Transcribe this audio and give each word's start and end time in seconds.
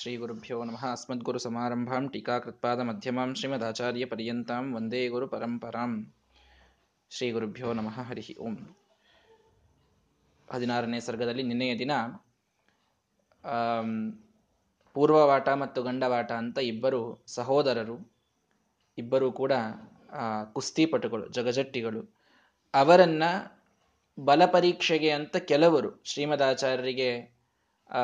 ಶ್ರೀ 0.00 0.16
ಗುರುಭ್ಯೋ 0.16 0.64
ನಮಃ 0.64 0.86
ಅಸ್ಮದ್ಗುರು 0.90 1.38
ಸಮಾರಂಭಾಂ 1.38 2.08
ಟೀಕಾಕೃತ್ಪಾದ 2.08 2.80
ಮಧ್ಯಮಾಂ 2.80 3.34
ಶ್ರೀಮದಾಚಾರ್ಯ 3.34 4.04
ಪರ್ಯಂತಾಂ 4.04 4.76
ವಂದೇ 4.76 5.08
ಗುರು 5.08 5.28
ಪರಂಪರಾಂ 5.28 6.12
ಶ್ರೀ 7.10 7.30
ಗುರುಭ್ಯೋ 7.30 7.72
ನಮಃ 7.72 8.00
ಹರಿ 8.02 8.36
ಓಂ 8.40 8.54
ಹದಿನಾರನೇ 10.52 11.00
ಸರ್ಗದಲ್ಲಿ 11.00 11.42
ನಿನ್ನೆಯ 11.42 11.78
ದಿನ 11.78 11.90
ಪೂರ್ವವಾಟ 14.92 15.48
ಮತ್ತು 15.48 15.82
ಗಂಡವಾಟ 15.82 16.32
ಅಂತ 16.32 16.58
ಇಬ್ಬರು 16.58 17.24
ಸಹೋದರರು, 17.26 18.12
ಇಬ್ಬರು 18.98 19.32
ಕೂಡ 19.32 19.52
ಕುಸ್ತಿಪಟುಗಳು, 20.52 21.28
ಜಗಜಟ್ಟಿಗಳು. 21.28 22.16
ಅವರನ್ನ 22.74 23.22
ಬಲ 24.24 24.46
ಪರೀಕ್ಷೆಗೆ 24.46 25.10
ಅಂತ 25.10 25.36
ಕೆಲವರು 25.36 26.02
ಶ್ರೀಮದಾಚಾರ್ಯರಿಗೆ 26.04 27.39
ಆ, 27.90 28.00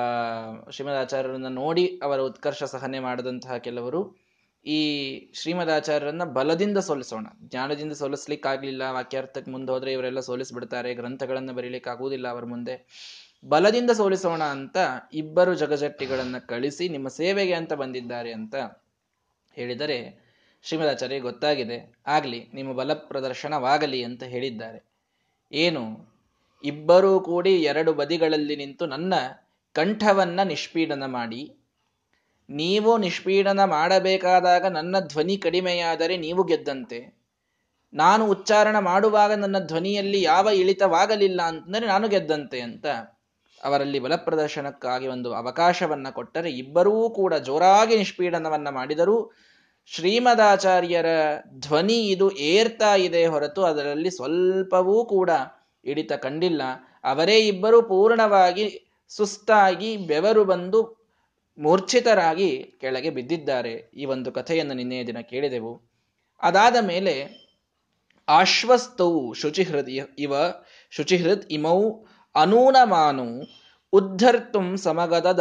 ಶ್ರೀಮದಾಚಾರ್ಯರನ್ನ 0.70 1.46
ನೋಡಿ 1.46 2.00
ಅವರ 2.02 2.20
ಉತ್ಕರ್ಷ 2.20 2.64
ಸಹನೆ 2.64 3.00
ಮಾಡಿದಂತಹ 3.00 3.56
ಕೆಲವರು 3.56 4.16
ಈ 4.66 4.80
ಶ್ರೀಮದಾಚಾರ್ಯರನ್ನ 5.34 6.24
ಬಲದಿಂದ 6.24 6.78
ಸೋಲಿಸೋಣ. 6.78 7.26
ಜ್ಞಾನದಿಂದ 7.42 7.92
ಸೋಲಿಸ್ಲಿಕ್ಕಾಗ್ಲಿಲ್ಲ, 7.92 8.82
ವಾಕ್ಯಾರ್ಥಕ್ಕೆ 8.90 9.50
ಮುಂದೆ 9.50 9.72
ಹೋದ್ರೆ 9.72 9.92
ಇವರೆಲ್ಲ 9.92 10.20
ಸೋಲಿಸ್ಬಿಡ್ತಾರೆ, 10.20 10.94
ಗ್ರಂಥಗಳನ್ನ 10.94 11.52
ಬರೀಲಿಕ್ಕೆ 11.52 11.90
ಆಗುವುದಿಲ್ಲ 11.90 12.28
ಅವರ 12.28 12.44
ಮುಂದೆ. 12.44 12.86
ಬಲದಿಂದ 13.48 13.90
ಸೋಲಿಸೋಣ 13.90 14.42
ಅಂತ 14.42 14.76
ಇಬ್ಬರು 15.12 15.54
ಜಗಜಟ್ಟಿಗಳನ್ನ 15.54 16.38
ಕಳಿಸಿ 16.38 16.88
ನಿಮ್ಮ 16.88 17.08
ಸೇವೆಗೆ 17.08 17.54
ಅಂತ 17.54 17.72
ಬಂದಿದ್ದಾರೆ 17.72 18.32
ಅಂತ 18.32 18.54
ಹೇಳಿದರೆ 19.52 20.26
ಶ್ರೀಮದಾಚಾರ್ಯ 20.62 21.18
ಗೊತ್ತಾಗಿದೆ. 21.18 21.94
ಆಗ್ಲಿ, 22.06 22.50
ನಿಮ್ಮ 22.54 22.72
ಬಲ 22.72 22.92
ಪ್ರದರ್ಶನವಾಗಲಿ 22.94 24.02
ಅಂತ 24.02 24.22
ಹೇಳಿದ್ದಾರೆ. 24.22 24.84
ಏನು? 25.52 26.16
ಇಬ್ಬರೂ 26.64 27.20
ಕೂಡಿ 27.20 27.62
ಎರಡು 27.62 27.92
ಬದಿಗಳಲ್ಲಿ 27.92 28.56
ನಿಂತು 28.56 28.86
ನನ್ನ 28.86 29.14
ಕಂಠವನ್ನ 29.76 30.40
ನಿಷ್ಪೀಡನ 30.42 31.04
ಮಾಡಿ. 31.06 31.56
ನೀವು 32.50 32.98
ನಿಷ್ಪೀಡನ 32.98 33.64
ಮಾಡಬೇಕಾದಾಗ 33.64 34.66
ನನ್ನ 34.66 35.00
ಧ್ವನಿ 35.00 35.36
ಕಡಿಮೆಯಾದರೆ 35.36 36.16
ನೀವು 36.16 36.44
ಗೆದ್ದಂತೆ. 36.44 37.16
ನಾನು 37.94 38.26
ಉಚ್ಚಾರಣ 38.26 38.78
ಮಾಡುವಾಗ 38.78 39.32
ನನ್ನ 39.32 39.58
ಧ್ವನಿಯಲ್ಲಿ 39.58 40.22
ಯಾವ 40.22 40.48
ಇಳಿತವಾಗಲಿಲ್ಲ 40.48 41.42
ಅಂತಂದರೆ 41.42 41.86
ನಾನು 41.86 42.08
ಗೆದ್ದಂತೆ 42.08 42.60
ಅಂತ 42.60 42.86
ಅವರಲ್ಲಿ 43.64 43.98
ಬಲಪ್ರದರ್ಶನಕ್ಕಾಗಿ 43.98 45.06
ಒಂದು 45.06 45.34
ಅವಕಾಶವನ್ನು 45.34 46.14
ಕೊಟ್ಟರೆ 46.14 46.50
ಇಬ್ಬರೂ 46.50 47.10
ಕೂಡ 47.10 47.34
ಜೋರಾಗಿ 47.34 47.96
ನಿಷ್ಪೀಡನವನ್ನು 47.96 48.70
ಮಾಡಿದರೂ 48.70 49.32
ಶ್ರೀಮದಾಚಾರ್ಯರ 49.86 51.06
ಧ್ವನಿ 51.58 52.06
ಇದು 52.06 52.32
ಏರ್ತಾ 52.32 52.94
ಇದೆ 52.94 53.26
ಹೊರತು 53.26 53.62
ಅದರಲ್ಲಿ 53.64 54.10
ಸ್ವಲ್ಪವೂ 54.10 55.04
ಕೂಡ 55.04 55.30
ಇಳಿತ 55.84 56.12
ಕಂಡಿಲ್ಲ. 56.12 56.62
ಅವರೇ 57.04 57.38
ಇಬ್ಬರು 57.38 57.82
ಪೂರ್ಣವಾಗಿ 57.82 58.85
ಸುಸ್ತಾಗಿ 59.08 59.96
ಬೆವರು 59.96 60.44
ಬಂದು 60.44 61.06
ಮೂರ್ಛಿತರಾಗಿ 61.58 62.62
ಕೆಳಗೆ 62.80 63.10
ಬಿದ್ದಿದ್ದಾರೆ. 63.10 63.72
ಈ 63.72 64.04
ಒಂದು 64.04 64.32
ಕಥೆಯನ್ನು 64.32 64.74
ನಿನ್ನೆಯ 64.74 65.04
ದಿನ 65.04 65.20
ಕೇಳಿದೆವು. 65.20 65.82
ಅದಾದ 66.42 66.76
ಮೇಲೆ 66.86 67.46
ಆಶ್ವಸ್ತೌ 68.28 69.32
ಶುಚಿಹೃದ್ 69.32 69.88
ಇವ 70.18 70.34
ಶುಚಿಹೃದ್ 70.90 71.46
ಇಮೌ 71.50 72.04
ಅನೂನಮಾನು 72.34 73.26
ಉದ್ಧರ್ತುಂ 73.92 74.76
ಸಮಗದ 74.76 75.40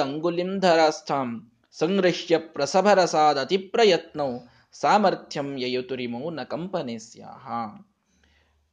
ಧರಾಸ್ಥಾಂ 0.59 1.51
ಸಂಗೃಹ್ಯ 1.71 2.37
ಪ್ರಸಭರಸಾದ 2.37 3.43
ಪ್ರಯತ್ನೌ 3.71 4.29
ಸಾಮರ್ಥ್ಯಂ 4.71 5.57
ಯಯುತುರಿಮೌ 5.57 6.29
ನ 6.29 6.43
ಕಂಪನೇಸ್ಯಾಹ. 6.43 7.47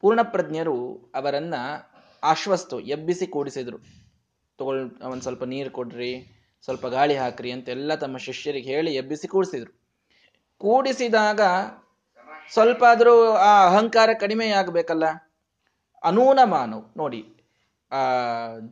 ಪೂರ್ಣಪ್ರಜ್ಞರು 0.01 1.13
ಅವರನ್ನ 1.15 1.55
ಆಶ್ವಸ್ತು 2.23 2.81
ಎಬ್ಬಿಸಿ 2.81 3.27
ಕೂಡಿಸಿದ್ರು. 3.27 4.02
ತಗೊಳ್ 4.63 4.83
ಒಂದು 5.13 5.25
ಸ್ವಲ್ಪ 5.27 5.45
ನೀರು 5.53 5.71
ಕೊಡ್ರಿ, 5.79 6.13
ಸ್ವಲ್ಪ 6.67 6.87
ಗಾಳಿ 6.97 7.15
ಹಾಕ್ರಿ 7.21 7.51
ಅಂತ 7.57 7.69
ಎಲ್ಲ 7.77 7.93
ತಮ್ಮ 8.03 8.17
ಶಿಷ್ಯರಿಗೆ 8.27 8.69
ಹೇಳಿ 8.75 8.91
ಎಬ್ಬಿಸಿ 9.03 9.27
ಕೂಡಿಸಿದ್ರು. 9.35 9.73
ಕೂಡಿಸಿದಾಗ 10.61 11.41
ಸ್ವಲ್ಪ 12.55 12.83
ಆದ್ರೂ 12.91 13.13
ಆ 13.49 13.51
ಅಹಂಕಾರ 13.69 14.11
ಕಡಿಮೆ 14.21 14.47
ಆಗ್ಬೇಕಲ್ಲ? 14.61 15.07
ಅನೂನ 16.03 16.41
ಮಾನವ್, 16.55 16.85
ನೋಡಿ, 17.01 17.21
ಆ 17.93 18.01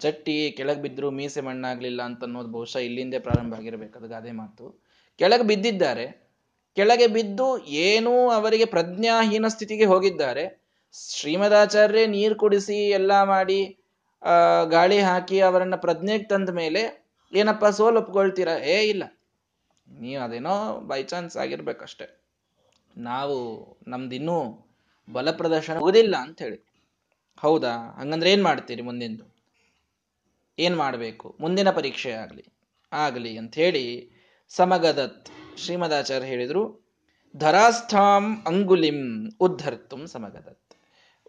ಜಟ್ಟಿ 0.02 0.34
ಕೆಳಗೆ 0.58 0.82
ಬಿದ್ರು 0.82 1.08
ಮೀಸೆ 1.10 1.40
ಮಣ್ಣಾಗ್ಲಿಲ್ಲ 1.40 2.00
ಅಂತ 2.02 2.22
ಅನ್ನೋದು 2.24 2.50
ಬಹುಶಃ 2.56 2.82
ಇಲ್ಲಿಂದೇ 2.88 3.18
ಪ್ರಾರಂಭ 3.18 3.52
ಆಗಿರ್ಬೇಕು, 3.54 3.94
ಅದು 3.98 4.08
ಗಾದೆ 4.08 4.32
ಮಾತು. 4.40 4.66
ಕೆಳಗೆ 5.20 5.46
ಬಿದ್ದಿದ್ದಾರೆ, 5.50 6.06
ಕೆಳಗೆ 6.76 7.06
ಬಿದ್ದು 7.16 7.48
ಏನೂ 7.86 8.14
ಅವರಿಗೆ 8.30 8.66
ಪ್ರಜ್ಞಾಹೀನ 8.74 9.46
ಸ್ಥಿತಿಗೆ 9.48 9.88
ಹೋಗಿದ್ದಾರೆ. 9.92 10.44
ಶ್ರೀಮದಾಚಾರ್ಯ 10.94 12.06
ನೀರು 12.16 12.36
ಕುಡಿಸಿ 12.36 12.78
ಎಲ್ಲ 12.98 13.12
ಮಾಡಿ 13.24 13.60
ಗಾಳಿ 14.70 14.98
ಹಾಕಿ 14.98 15.41
ಅವರನ್ನ 15.41 15.75
ಪ್ರಜ್ಞೆಗೆ 15.76 16.25
ತಂದ 16.25 16.48
ಮೇಲೆ 16.48 17.10
ಏನಪ್ಪ 17.32 17.66
ಸೋಲ್ 17.66 17.97
ಒಪ್ಕೊಳ್ತೀರಾ? 17.97 18.56
ಏ, 18.56 18.88
ಇಲ್ಲ. 18.88 19.03
ನೀವು 20.00 20.22
ಅದೇನೋ 20.22 20.81
ಬೈ 20.81 21.03
ಚಾನ್ಸ್ 21.03 21.36
ಆಗಿರ್ಬೇಕಷ್ಟೆ. 21.36 22.25
ನಾವು 22.97 23.36
ನಮ್ದಿನ್ನೂ 23.88 24.69
ಬಲ 25.12 25.30
ಪ್ರದರ್ಶನ 25.30 25.78
ಹೋಗುದಿಲ್ಲ 25.78 26.16
ಅಂತ 26.16 26.42
ಹೇಳಿ 26.42 26.70
ಹೌದಾ? 27.38 27.72
ಹಂಗಂದ್ರೆ 28.00 28.32
ಏನ್ 28.32 28.42
ಮಾಡ್ತೀರಿ 28.42 28.82
ಮುಂದಿಂದು? 28.82 29.36
ಏನ್ 30.59 30.76
ಮಾಡಬೇಕು? 30.76 31.36
ಮುಂದಿನ 31.41 31.70
ಪರೀಕ್ಷೆ 31.70 32.12
ಆಗಲಿ 32.12 32.44
ಆಗಲಿ 32.92 33.38
ಅಂತ 33.38 33.54
ಹೇಳಿ 33.54 34.10
ಸಮಗದತ್ 34.48 35.28
ಶ್ರೀಮದಾಚಾರ್ಯ 35.59 36.26
ಹೇಳಿದ್ರು, 36.26 36.91
ಧರಾಸ್ಥಾಂ 37.36 38.42
ಅಂಗುಲಿಂ 38.47 39.30
ಉದ್ಧರ್ತುಂ 39.41 40.06
ಸಮಗದತ್. 40.06 40.75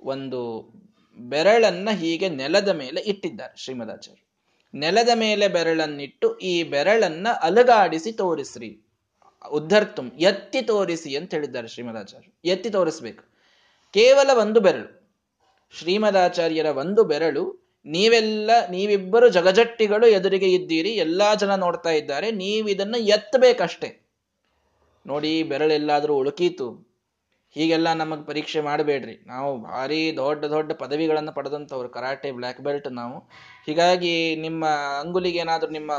ಒಂದು 0.01 0.71
ಬೆರಳನ್ನ 1.17 1.89
ಹೀಗೆ 1.89 2.29
ನೆಲದ 2.29 2.67
ಮೇಲೆ 2.67 3.01
ಇಟ್ಟಿದ್ದಾರೆ 3.01 3.57
ಶ್ರೀಮದಾಚಾರ್ಯ. 3.57 4.27
ನೆಲದ 4.73 5.09
ಮೇಲೆ 5.15 5.47
ಬೆರಳನ್ನಿಟ್ಟು 5.47 6.37
ಈ 6.37 6.63
ಬೆರಳನ್ನ 6.63 7.27
ಅಲಗಾಡಿಸಿ 7.41 8.11
ತೋರಿಸ್ರಿ. 8.11 8.81
ಉದ್ಧರ್ತು, 9.51 10.17
ಎತ್ತಿ 10.17 10.61
ತೋರಿಸಿ 10.61 11.15
ಅಂತ 11.15 11.33
ಹೇಳಿದ್ದಾರೆ 11.33 11.67
ಶ್ರೀಮದಾಚಾರ್ಯ. 11.67 12.49
ಎತ್ತಿ 12.49 12.69
ತೋರಿಸ್ಬೇಕು. 12.69 13.23
ಕೇವಲ 13.93 14.29
ಒಂದು 14.39 14.59
ಬೆರಳು. 14.59 15.17
ಶ್ರೀಮದಾಚಾರ್ಯರ 15.79 16.65
ಒಂದು 16.65 17.03
ಬೆರಳು. 17.03 17.61
ನೀವೆಲ್ಲ, 17.85 18.51
ನೀವಿಬ್ಬರು 18.69 19.29
ಜಗಜಟ್ಟಿಗಳು 19.29 20.07
ಎದುರಿಗೆ 20.07 20.45
ಇದ್ದೀರಿ, 20.45 20.89
ಎಲ್ಲಾ 20.89 21.35
ಜನ 21.35 21.55
ನೋಡ್ತಾ 21.55 21.89
ಇದ್ದಾರೆ, 21.89 22.31
ನೀವಿದನ್ನ 22.31 22.95
ಎತ್ತಬೇಕಷ್ಟೇ. 22.99 24.09
ನೋಡಿ, 25.07 25.43
ಬೆರಳೆಲ್ಲಾದ್ರೂ 25.43 26.15
ಉಳುಕೀತು. 26.15 26.90
ಹೀಗೆಲ್ಲ 27.55 27.93
ನಮಗೆ 27.93 28.23
ಪರೀಕ್ಷೆ 28.23 28.61
ಮಾಡಬೇಡ್ರಿ. 28.61 29.23
ನಾವು 29.25 29.57
ಭಾರಿ 29.61 30.15
ದೊಡ್ಡ 30.17 30.45
ದೊಡ್ಡ 30.45 30.71
ಪದವಿಗಳನ್ನು 30.71 31.31
ಪಡೆದಂಥವ್ರು, 31.31 31.89
ಕರಾಟೆ 31.89 32.31
ಬ್ಲ್ಯಾಕ್ 32.31 32.61
ಬೆಲ್ಟ್ 32.61 32.91
ನಾವು. 32.91 33.19
ಹೀಗಾಗಿ 33.65 34.35
ನಿಮ್ಮ 34.35 34.65
ಅಂಗುಲಿಗೆ 34.99 35.39
ಏನಾದರೂ 35.39 35.71
ನಿಮ್ಮ 35.71 35.91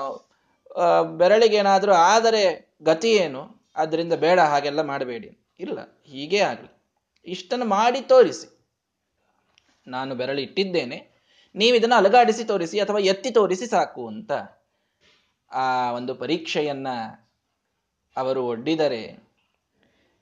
ಬೆರಳಿಗೆ 1.17 1.57
ಏನಾದರೂ 1.57 1.93
ಆದರೆ 1.93 2.75
ಗತಿ 2.83 3.11
ಏನು? 3.11 3.73
ಅದರಿಂದ 3.77 4.13
ಬೇಡ, 4.13 4.41
ಹಾಗೆಲ್ಲ 4.41 4.83
ಮಾಡಬೇಡಿ. 4.83 5.53
ಇಲ್ಲ, 5.61 5.79
ಹೀಗೆ 6.07 6.41
ಆಗಲಿ. 6.41 6.71
ಇಷ್ಟನ್ನು 7.27 7.65
ಮಾಡಿ 7.65 8.01
ತೋರಿಸಿ. 8.01 8.49
ನಾನು 9.87 10.15
ಬೆರಳಿ 10.15 10.43
ಇಟ್ಟಿದ್ದೇನೆ. 10.43 11.13
ನೀವು 11.55 11.77
ಇದನ್ನು 11.77 11.97
ಅಲಗಾಡಿಸಿ 11.97 12.45
ತೋರಿಸಿ 12.45 12.81
ಅಥವಾ 12.81 12.99
ಎತ್ತಿ 12.99 13.31
ತೋರಿಸಿ 13.31 13.67
ಸಾಕು 13.67 14.07
ಅಂತ 14.07 14.33
ಆ 15.51 15.93
ಒಂದು 15.93 16.15
ಪರೀಕ್ಷೆಯನ್ನ 16.15 16.89
ಅವರು 18.17 18.47
ಒಡ್ಡಿದರೆ 18.47 19.22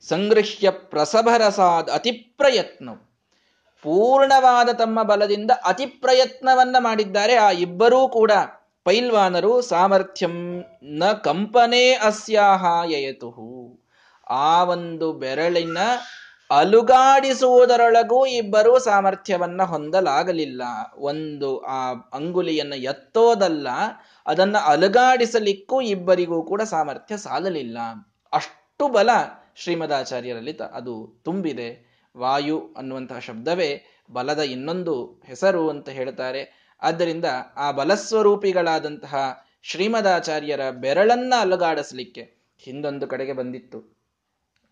ಸಂಗೃಹ್ಯ 0.09 0.71
ಪ್ರಸಭರಸಾದ 0.71 1.89
ಅತಿ 1.95 2.13
ಪ್ರಯತ್ನ 2.13 2.91
ಪೂರ್ಣವಾದ 3.83 4.69
ತಮ್ಮ 4.69 5.03
ಬಲದಿಂದ 5.03 5.51
ಅತಿ 5.65 5.87
ಪ್ರಯತ್ನವನ್ನ 5.87 6.77
ಮಾಡಿದ್ದಾರೆ. 6.79 7.35
ಆ 7.35 7.51
ಇಬ್ಬರೂ 7.51 8.09
ಕೂಡ 8.09 8.33
ಪೈಲ್ವಾನರು, 8.85 9.61
ಸಾಮರ್ಥ್ಯಂ 9.61 10.65
ನ 10.83 11.05
ಕಂಪನೇ 11.13 11.93
ಅಸ್ಯಾಹ 11.93 12.65
ಆ 14.31 14.65
ಒಂದು 14.65 15.13
ಬೆರಳಿನ 15.13 15.79
ಅಲುಗಾಡಿಸುವುದರೊಳಗೂ 16.51 18.27
ಇಬ್ಬರೂ 18.27 18.79
ಸಾಮರ್ಥ್ಯವನ್ನ 18.79 19.63
ಹೊಂದಲಾಗಲಿಲ್ಲ. 19.63 20.63
ಒಂದು 20.99 21.59
ಆ 21.59 21.93
ಅಂಗುಲಿಯನ್ನು 21.93 22.77
ಎತ್ತೋದಲ್ಲ, 22.77 23.69
ಅದನ್ನ 24.27 24.59
ಅಲುಗಾಡಿಸಲಿಕ್ಕೂ 24.59 25.81
ಇಬ್ಬರಿಗೂ 25.81 26.43
ಕೂಡ 26.43 26.63
ಸಾಮರ್ಥ್ಯ 26.63 27.17
ಸಾಲಲಿಲ್ಲ. 27.17 27.79
ಅಷ್ಟು 28.33 28.89
ಬಲ 28.89 29.11
ಶ್ರೀಮದಾಚಾರ್ಯರಲ್ಲಿ 29.57 30.59
ಅದು 30.73 31.21
ತುಂಬಿದೆ. 31.25 31.91
ವಾಯು 32.17 32.75
ಅನ್ನುವಂತಹ 32.77 33.19
ಶಬ್ದವೇ 33.19 33.85
ಬಲದ 34.13 34.39
ಇನ್ನೊಂದು 34.39 35.23
ಹೆಸರು 35.25 35.71
ಅಂತ 35.71 35.89
ಹೇಳ್ತಾರೆ 35.89 36.75
ಆದ್ದರಿಂದ 36.83 37.25
ಆ 37.57 37.71
ಬಲಸ್ವರೂಪಿಗಳಾದಂತಹ 37.71 39.45
ಶ್ರೀಮದಾಚಾರ್ಯರ 39.63 40.71
ಬೆರಳನ್ನ 40.71 41.35
ಅಲುಗಾಡಿಸ್ಲಿಕ್ಕೆ 41.41 42.35
ಹಿಂದೊಂದು 42.59 43.07
ಕಡೆಗೆ 43.07 43.33
ಬಂದಿತ್ತು. 43.33 44.00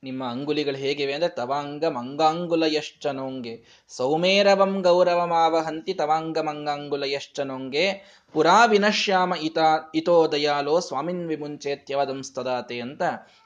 ನಿಮ್ಮ 0.05 0.25
ಅಂಗುಲಿಗಳು 0.25 0.77
ಹೇಗಿವೆ 0.77 1.13
ಅಂದ್ರೆ 1.13 1.37
ತವಾಂಗ 1.37 1.85
ಮಂಗಾಂಗುಲ 1.85 2.65
ಎಷ್ಟನೋಂಗೆ 2.65 3.85
ಸೌಮೇರವಂ 3.89 4.81
ಗೌರವಮಾವಹಂತಿ 4.81 5.95
ತವಾಂಗ 5.95 6.39
ಮಂಗಾಂಗುಲ 6.39 7.05
ಎಷ್ಟನೋಂಗೆ 7.05 7.93
ಪುರಾ 8.33 8.65
ವಿನಶ್ಯಾಮ 8.65 9.35
ಇತ 9.35 9.59
ಇತೋ 9.95 10.33
ದಯಾಲೋ 10.33 10.81
ಸ್ವಾಮಿನ್ 10.81 11.29
ವಿಮುಂಚೇತ್ಯವದಂಸ್ತದಾತೆ 11.29 12.81
ಅಂತ 12.81 13.03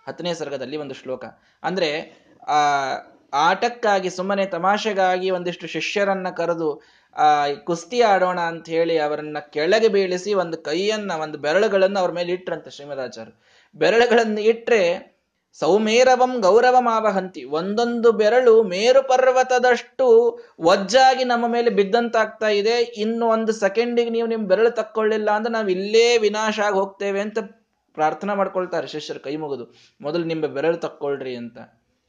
ಹತ್ತನೇ 0.08 0.34
ಸರ್ಗದಲ್ಲಿ 0.34 0.76
ಒಂದು 0.76 0.94
ಶ್ಲೋಕ. 0.94 1.24
ಅಂದ್ರೆ, 1.62 2.18
ಆ, 2.46 2.56
ಆಟಕ್ಕಾಗಿ 3.32 4.10
ಸುಮ್ಮನೆ 4.10 4.46
ತಮಾಷೆಗಾಗಿ 4.46 5.30
ಒಂದಿಷ್ಟು 5.30 5.66
ಶಿಷ್ಯರನ್ನ 5.66 6.28
ಕರೆದು, 6.30 6.82
ಆ, 7.16 7.48
ಕುಸ್ತಿ 7.48 8.00
ಆಡೋಣ 8.00 8.40
ಅಂತ 8.40 8.68
ಹೇಳಿ 8.68 8.98
ಅವರನ್ನ 8.98 9.36
ಕೆಳಗೆ 9.50 9.88
ಬೀಳಿಸಿ 9.88 10.34
ಒಂದು 10.34 10.58
ಕೈಯನ್ನ, 10.58 11.12
ಒಂದು 11.12 11.38
ಬೆರಳುಗಳನ್ನು 11.38 12.00
ಅವ್ರ 12.00 12.10
ಮೇಲೆ 12.10 12.32
ಇಟ್ರಂತೆ 12.32 12.70
ಶ್ರೀಮದಾಚಾರ್ಯ 12.70 13.32
ಬೆರಳುಗಳನ್ನು 13.74 14.40
ಇಟ್ರೆ 14.40 15.11
ಸೌಮೇರವಂ 15.58 16.40
ಗೌರವಮಾವಹಂತಿ. 16.40 17.44
ಒಂದೊಂದು 17.44 18.12
ಬೆರಳು 18.12 18.62
ಮೇರು 18.62 19.08
ಪರ್ವತದಷ್ಟು 19.08 20.06
ವಜ್ಜಾಗಿ 20.60 21.24
ನಮ್ಮ 21.24 21.48
ಮೇಲೆ 21.48 21.70
ಬಿದ್ದಂತಾಗ್ತಾ 21.70 22.48
ಇದೆ. 22.48 22.78
ಇನ್ನು 22.80 23.26
ಒಂದು 23.26 23.52
ಸೆಕೆಂಡಿಗೆ 23.52 24.10
ನೀವು 24.10 24.28
ನಿಮ್ಮ 24.28 24.46
ಬೆರಳು 24.46 24.70
ತಕ್ಕೊಳ್ಳಿಲ್ಲ 24.70 25.30
ಅಂದ್ರೆ 25.30 25.52
ನಾವು 25.52 25.68
ಇಲ್ಲೇ 25.68 26.18
ವಿನಾಶ 26.18 26.60
ಆಗಿ 26.60 26.74
ಹೋಗ್ತೇವೆ 26.74 27.20
ಅಂತ 27.20 27.38
ಪ್ರಾರ್ಥನಾ 27.94 28.34
ಮಾಡ್ಕೊಳ್ತಾರೆ 28.34 28.86
ಶಿಷ್ಯರು 28.86 29.20
ಕೈ 29.20 29.36
ಮುಗಿದು. 29.36 29.74
ಮೊದಲು 30.00 30.24
ನಿಮ್ಮ 30.24 30.46
ಬೆರಳು 30.46 30.76
ತಕ್ಕೊಳ್ರಿ 30.76 31.36
ಅಂತ. 31.36 31.58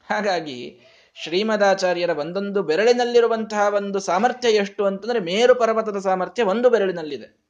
ಹಾಗಾಗಿ 0.10 0.80
ಶ್ರೀಮದಾಚಾರ್ಯರ 1.24 2.10
ಒಂದೊಂದು 2.10 2.64
ಬೆರಳಿನಲ್ಲಿರುವಂತಹ 2.64 3.74
ಒಂದು 3.76 4.00
ಸಾಮರ್ಥ್ಯ 4.00 4.50
ಎಷ್ಟು 4.50 4.86
ಅಂತಂದ್ರೆ 4.86 5.20
ಮೇರು 5.20 5.56
ಪರ್ವತದ 5.56 5.98
ಸಾಮರ್ಥ್ಯ 6.00 6.44
ಒಂದು 6.44 6.70
ಬೆರಳಿನಲ್ಲಿದೆ. 6.70 7.44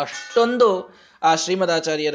ಅಷ್ಟೊಂದು 0.00 0.96
ಆ 1.22 1.34
ಶ್ರೀಮದಾಚಾರ್ಯರ 1.34 2.14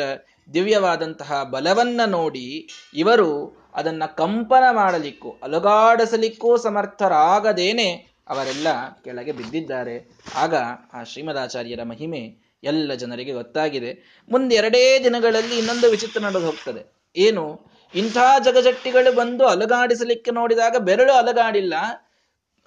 ದಿವ್ಯವಾದಂತಹ 0.53 1.43
ಬಲವನ್ನ 1.43 2.01
ನೋಡಿ 2.05 2.69
ಇವರು 2.93 3.57
ಅದನ್ನ 3.75 4.03
ಕಂಪನ 4.05 4.63
ಮಾಡಲಿಕ್ಕೂ, 4.71 5.29
ಅಲುಗಾಡಿಸಲಿಕ್ಕೂ 5.43 6.57
ಸಮರ್ಥರಾಗದೇನೆ 6.57 8.13
ಅವರೆಲ್ಲ 8.29 8.67
ಕೆಳಗೆ 9.03 9.31
ಬಿದ್ದಿದ್ದಾರೆ. 9.31 10.17
ಆಗ 10.35 10.53
ಆ 10.93 11.03
ಶ್ರೀಮದಾಚಾರ್ಯರ 11.03 11.83
ಮಹಿಮೆ 11.83 12.53
ಎಲ್ಲ 12.63 12.93
ಜನರಿಗೆ 12.93 13.33
ಗೊತ್ತಾಗಿದೆ. 13.33 14.21
ಮುಂದೆರಡೇ 14.31 15.03
ದಿನಗಳಲ್ಲಿ 15.03 15.57
ಇನ್ನೊಂದು 15.57 15.91
ವಿಚಿತ್ರ 15.91 16.19
ನಡೆದು 16.21 16.45
ಹೋಗ್ತದೆ. 16.45 17.11
ಏನು? 17.15 17.73
ಇಂಥ 17.95 18.17
ಜಗಜಟ್ಟಿಗಳು 18.43 19.15
ಬಂದು 19.15 19.47
ಅಲುಗಾಡಿಸಲಿಕ್ಕೆ 19.47 20.31
ನೋಡಿದಾಗ 20.31 20.75
ಬೆರಳು 20.75 21.13
ಅಲುಗಾಡಿಲ್ಲ. 21.13 21.73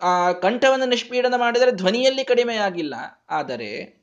ಆ 0.02 0.32
ಕಂಠವನ್ನು 0.32 0.86
ನಿಷ್ಪೀಡನ 0.86 1.34
ಮಾಡಿದರೆ 1.36 1.72
ಧ್ವನಿಯಲ್ಲಿ 1.72 2.24
ಕಡಿಮೆಯಾಗಿಲ್ಲ. 2.24 2.94
ಆದರೆ 3.30 3.96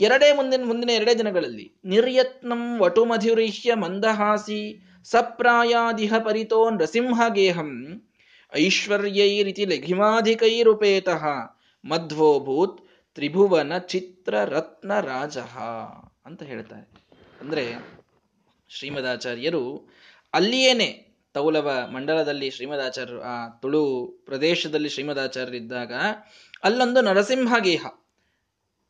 ಎರಡೇ 0.00 0.32
ಮುಂದಿನ 0.32 0.64
ಮುಂದಿನ 0.64 0.90
ಎರಡೇ 0.90 1.14
ದಿನಗಳಲ್ಲಿ. 1.14 1.66
ನಿರ್ಯತ್ನಂ 1.84 2.78
ವಟುಮಧಿರಿಹ್ಯ 2.80 3.74
ಮಂದಹಾಸಿ 3.74 4.60
ಸಪ್ರಾಯಾದಿಹ 5.04 6.14
ಪರಿತೋ 6.18 6.70
ನೃಸಿಂಹಗೇಹಂ 6.70 8.02
ಐಶ್ವರ್ಯೈರಿತಿ 8.54 9.64
ಲಘಿಮಾಧಿಕೈರುಪೇತಃ 9.64 11.24
ಮಧ್ವೋಭೂತ್ 11.84 12.78
ತ್ರಿಭುವನ 13.14 13.78
ಚಿತ್ರ 13.78 14.44
ರತ್ನ 14.44 15.00
ರಾಜ 15.00 15.38
ಅಂತ 16.26 16.42
ಹೇಳ್ತಾರೆ. 16.42 16.86
ಅಂದ್ರೆ 17.40 17.64
ಶ್ರೀಮದಾಚಾರ್ಯರು 18.68 19.62
ಅಲ್ಲಿಯೇನೆ 20.34 20.88
ತೌಲವ 21.34 21.68
ಮಂಡಲದಲ್ಲಿ 21.92 22.50
ಶ್ರೀಮದಾಚಾರ್ಯರು 22.50 23.20
ಆ 23.22 23.48
ತುಳು 23.48 23.82
ಪ್ರದೇಶದಲ್ಲಿ 24.26 24.88
ಶ್ರೀಮದಾಚಾರ್ಯರಿದ್ದಾಗ 24.88 25.92
ಅಲ್ಲೊಂದು 26.64 27.00
ನರಸಿಂಹಗೇಹ. 27.00 27.86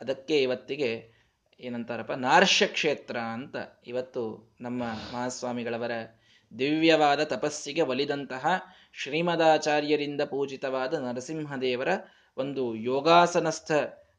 ಅದಕ್ಕೆ 0.01 0.43
ಇವತ್ತಿಗೆ 0.43 1.13
ಏನಂತಾರಪ್ಪ 1.61 2.13
ನಾರ್ಷ 2.13 2.63
ಕ್ಷೇತ್ರ 2.63 3.19
ಅಂತ 3.19 3.57
ಇವತ್ತು 3.87 4.55
ನಮ್ಮ 4.61 4.83
ಮಹಾಸ್ವಾಮಿಗಳವರ 4.83 5.91
ದಿವ್ಯವಾದ 6.59 7.23
ತಪಸ್ಸಿಗೆ 7.25 7.83
ಒಲಿದಂತಹ 7.83 8.47
ಶ್ರೀಮದಾಚಾರ್ಯರಿಂದ 8.93 10.21
ಪೂಜಿತವಾದ 10.21 10.95
ನರಸಿಂಹದೇವರ 10.95 11.89
ಒಂದು 12.37 12.75
ಯೋಗಾಸನಸ್ಥ 12.75 13.73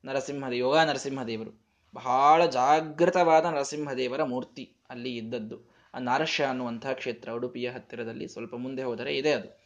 ನರಸಿಂಹದ, 0.05 0.53
ಯೋಗ 0.53 0.77
ನರಸಿಂಹದೇವರು. 0.77 1.61
ಬಹಳ 1.93 2.45
ಜಾಗೃತವಾದ 2.45 3.45
ನರಸಿಂಹದೇವರ 3.45 4.23
ಮೂರ್ತಿ 4.23 4.75
ಅಲ್ಲಿ 4.89 5.15
ಇದ್ದದ್ದು. 5.17 5.69
ಆ 5.93 5.99
ನಾರಶ್ಯ 5.99 6.43
ಅನ್ನುವಂತಹ 6.43 6.91
ಕ್ಷೇತ್ರ 6.91 7.31
ಉಡುಪಿಯ 7.31 7.69
ಹತ್ತಿರದಲ್ಲಿ 7.69 8.27
ಸ್ವಲ್ಪ 8.27 8.55
ಮುಂದೆ 8.55 8.83
ಹೋದರೆ 8.83 9.17
ಇದೆ 9.17 9.31
ಅದು. 9.31 9.61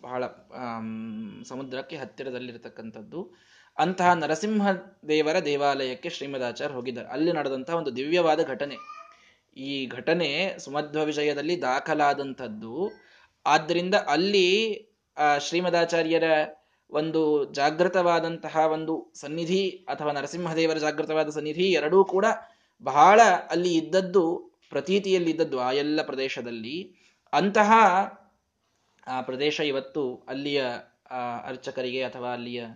ಬಹಳ 0.00 0.26
ಸಮುದ್ರಕ್ಕೆ 1.44 1.96
ಹತ್ತಿರದಲ್ಲಿರತಕ್ಕಂಥದ್ದು. 1.96 3.34
ಅಂತಹ 3.78 4.12
ನರಸಿಂಹ 4.12 4.70
ದೇವರ 5.08 5.38
ದೇವಾಲಯಕ್ಕೆ 5.38 6.08
ಶ್ರೀಮದಾಚಾರ್ಯ 6.10 6.74
ಹೋಗಿದ್ದಾರೆ. 6.74 7.08
ಅಲ್ಲಿ 7.08 7.32
ನಡೆದಂತಹ 7.32 7.74
ಒಂದು 7.74 7.96
ದಿವ್ಯವಾದ 7.96 8.40
ಘಟನೆ. 8.46 8.76
ಈ 9.56 9.86
ಘಟನೆ 9.86 10.56
ಸುಮಧ್ವ 10.58 11.04
ವಿಷಯದಲ್ಲಿ 11.04 11.62
ದಾಖಲಾದಂಥದ್ದು. 11.62 12.90
ಆದ್ದರಿಂದ 13.46 13.94
ಅಲ್ಲಿ 13.94 14.48
ಶ್ರೀಮದಾಚಾರ್ಯರ 15.40 16.24
ಒಂದು 16.90 17.44
ಜಾಗೃತವಾದಂತಹ 17.54 18.56
ಒಂದು 18.56 19.12
ಸನ್ನಿಧಿ 19.14 19.70
ಅಥವಾ 19.70 20.12
ನರಸಿಂಹದೇವರ 20.12 20.78
ಜಾಗೃತವಾದ 20.78 21.28
ಸನ್ನಿಧಿ 21.28 21.70
ಎರಡೂ 21.70 22.04
ಕೂಡ 22.04 22.26
ಬಹಳ 22.82 23.20
ಅಲ್ಲಿ 23.50 23.74
ಇದ್ದದ್ದು 23.74 24.24
ಪ್ರತೀತಿಯಲ್ಲಿ 24.70 25.30
ಇದ್ದದ್ದು 25.30 25.60
ಆ 25.60 25.72
ಎಲ್ಲ 25.72 26.02
ಪ್ರದೇಶದಲ್ಲಿ. 26.02 26.94
ಅಂತಹ, 27.32 27.72
ಆ 29.06 29.20
ಪ್ರದೇಶ 29.20 29.60
ಇವತ್ತು 29.60 30.26
ಅಲ್ಲಿಯ 30.28 30.64
ಅರ್ಚಕರಿಗೆ 31.44 32.02
ಅಥವಾ 32.02 32.32
ಅಲ್ಲಿಯ 32.32 32.66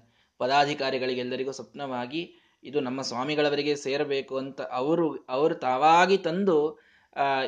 ಪದಾಧಿಕಾರಿಗಳಿಗೆಲ್ಲರಿಗೂ 0.42 1.52
ಸ್ವಪ್ನವಾಗಿ 1.52 2.22
ಇದು 2.64 2.78
ನಮ್ಮ 2.80 3.00
ಸ್ವಾಮಿಗಳವರಿಗೆ 3.02 3.74
ಸೇರಬೇಕು 3.76 4.34
ಅಂತ 4.36 4.60
ಅವರು 4.72 5.06
ಅವರು 5.28 5.54
ತಾವಾಗಿ 5.66 6.16
ತಂದು 6.26 6.58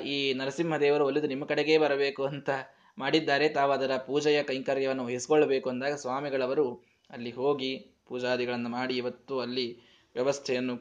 ಈ 0.07 0.17
ನರಸಿಂಹದೇವರು 0.33 1.05
ಒಲಿದು 1.07 1.27
ನಿಮ್ಮ 1.27 1.45
ಕಡೆಗೇ 1.45 1.77
ಬರಬೇಕು 1.79 2.23
ಅಂತ 2.25 2.51
ಮಾಡಿದ್ದಾರೆ. 2.99 3.47
ತಾವು 3.49 3.71
ಅದರ 3.73 3.93
ಪೂಜೆಯ 4.07 4.39
ಕೈಂಕರ್ಯವನ್ನು 4.43 5.05
ವಹಿಸಿಕೊಳ್ಳಬೇಕು 5.05 5.69
ಅಂದಾಗ 5.71 5.95
ಸ್ವಾಮಿಗಳವರು 5.95 6.67
ಅಲ್ಲಿ 7.11 7.31
ಹೋಗಿ 7.31 7.73
ಪೂಜಾದಿಗಳನ್ನು 8.09 8.69
ಮಾಡಿ 8.69 8.95
ಇವತ್ತು 8.97 9.35
ಅಲ್ಲಿ 9.41 9.67
ವ್ಯವಸ್ಥೆಯನ್ನು 10.15 10.75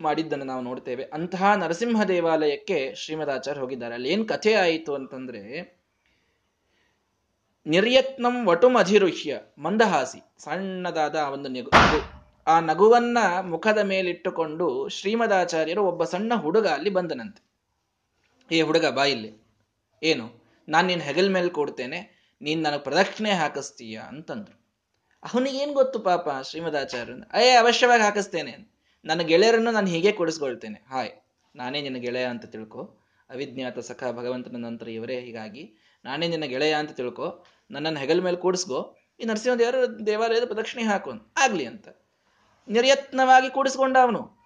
ಮಾಡಿದ್ದನ್ನು 0.00 0.44
ನಾವು 0.44 0.62
ನೋಡ್ತೇವೆ. 0.62 1.04
ಅಂತಹ 1.12 1.44
ನರಸಿಂಹ 1.54 2.04
ದೇವಾಲಯಕ್ಕೆ 2.04 2.78
ಶ್ರೀಮದಾಚಾರ್ಯ 2.94 3.60
ಹೋಗಿದ್ದಾರೆ. 3.60 3.94
ಅಲ್ಲಿ 3.94 4.08
ಏನು 4.12 4.24
ಕಥೆ 4.24 4.52
ಆಯಿತು 4.64 4.92
ಅಂತಂದ್ರೆ 4.94 5.42
ನಿರ್ಯತ್ನಂ 7.66 8.46
ವಟುಮಧಿರುಹ್ಯ 8.46 9.40
ಮಂದಹಾಸಿ. 9.58 10.42
ಸಣ್ಣದಾದ 10.44 11.14
ಒಂದು 11.14 11.48
ನಗು 11.48 11.70
ಆ 12.46 12.60
ನಗುವನ್ನ 12.60 13.18
ಮುಖದ 13.40 13.78
ಮೇಲಿಟ್ಟುಕೊಂಡು 13.78 14.88
ಶ್ರೀಮದಾಚಾರ್ಯರು 14.88 15.84
ಒಬ್ಬ 15.84 16.04
ಸಣ್ಣ 16.04 16.34
ಹುಡುಗ 16.34 16.66
ಅಲ್ಲಿ 16.66 16.90
ಬಂದನಂತೆ. 16.90 17.50
ಏ 18.52 18.62
ಹುಡುಗ 18.62 18.86
ಬಾಯಿಲ್ಲಿ 18.86 19.32
ಏನು? 20.02 20.44
ನಾನು 20.68 20.86
ನಿನ್ನ 20.86 21.02
ಹೆಗಲ್ 21.02 21.30
ಮೇಲೆ 21.30 21.48
ಕೊಡ್ತೇನೆ. 21.48 22.20
ನೀನು 22.42 22.62
ನನಗೆ 22.62 22.78
ಪ್ರದಕ್ಷಿಣೆ 22.78 23.30
ಹಾಕಿಸ್ತೀಯ 23.30 24.00
ಅಂತಂದ್ರು. 24.08 24.60
ಅವನಿಗೇನು 25.34 25.72
ಗೊತ್ತು 25.72 25.98
ಪಾಪ 25.98 26.28
ಶ್ರೀಮದಾಚಾರ್ಯ 26.42 27.12
ಅಯ್ಯ 27.32 27.50
ಅವಶ್ಯವಾಗಿ 27.50 28.02
ಹಾಕಿಸ್ತೇನೆ. 28.02 28.72
ನನ್ನ 29.04 29.20
ಗೆಳೆಯರನ್ನು 29.20 29.70
ನಾನು 29.70 29.86
ಹೀಗೆ 29.86 30.12
ಕೊಡಿಸ್ಕೊಳ್ತೇನೆ. 30.12 30.84
ಹಾಯ್. 30.88 31.10
ನಾನೇ 31.56 31.80
ನಿನ್ನ 31.80 31.96
ಗೆಳೆಯ 31.96 32.24
ಅಂತ 32.24 32.44
ತಿಳ್ಕೊ. 32.44 32.99
ಅವಿಜ್ಞಾತ 33.30 33.78
ಸಖ 33.78 34.04
ಭಗವಂತನ 34.04 34.56
ನಂತರ 34.56 34.88
ಇವರೇ. 34.88 35.20
ಹೀಗಾಗಿ 35.20 35.74
ನಾನೇ 36.04 36.28
ನಿನ್ನ 36.28 36.44
ಗೆಳೆಯ 36.44 36.74
ಅಂತ 36.74 36.90
ತಿಳ್ಕೊ, 36.90 37.44
ನನ್ನನ್ನು 37.70 38.00
ಹೆಗಲ 38.00 38.20
ಮೇಲೆ 38.20 38.36
ಕೂಡಿಸ್ಕೋ, 38.36 38.96
ಈ 39.20 39.24
ನರಸಿಂಹದೇವರ 39.24 39.84
ದೇವಾಲಯದ 39.84 40.44
ಪ್ರದಕ್ಷಿಣೆ 40.44 40.84
ಹಾಕು 40.84 41.10
ಆಗ್ಲಿ 41.36 41.66
ಅಂತ. 41.66 41.88
ನಿರ್ಯತ್ನವಾಗಿ 42.68 43.50
ಕೂಡಿಸ್ಕೊಂಡ 43.50 43.96
ಅವನು. 44.02 44.40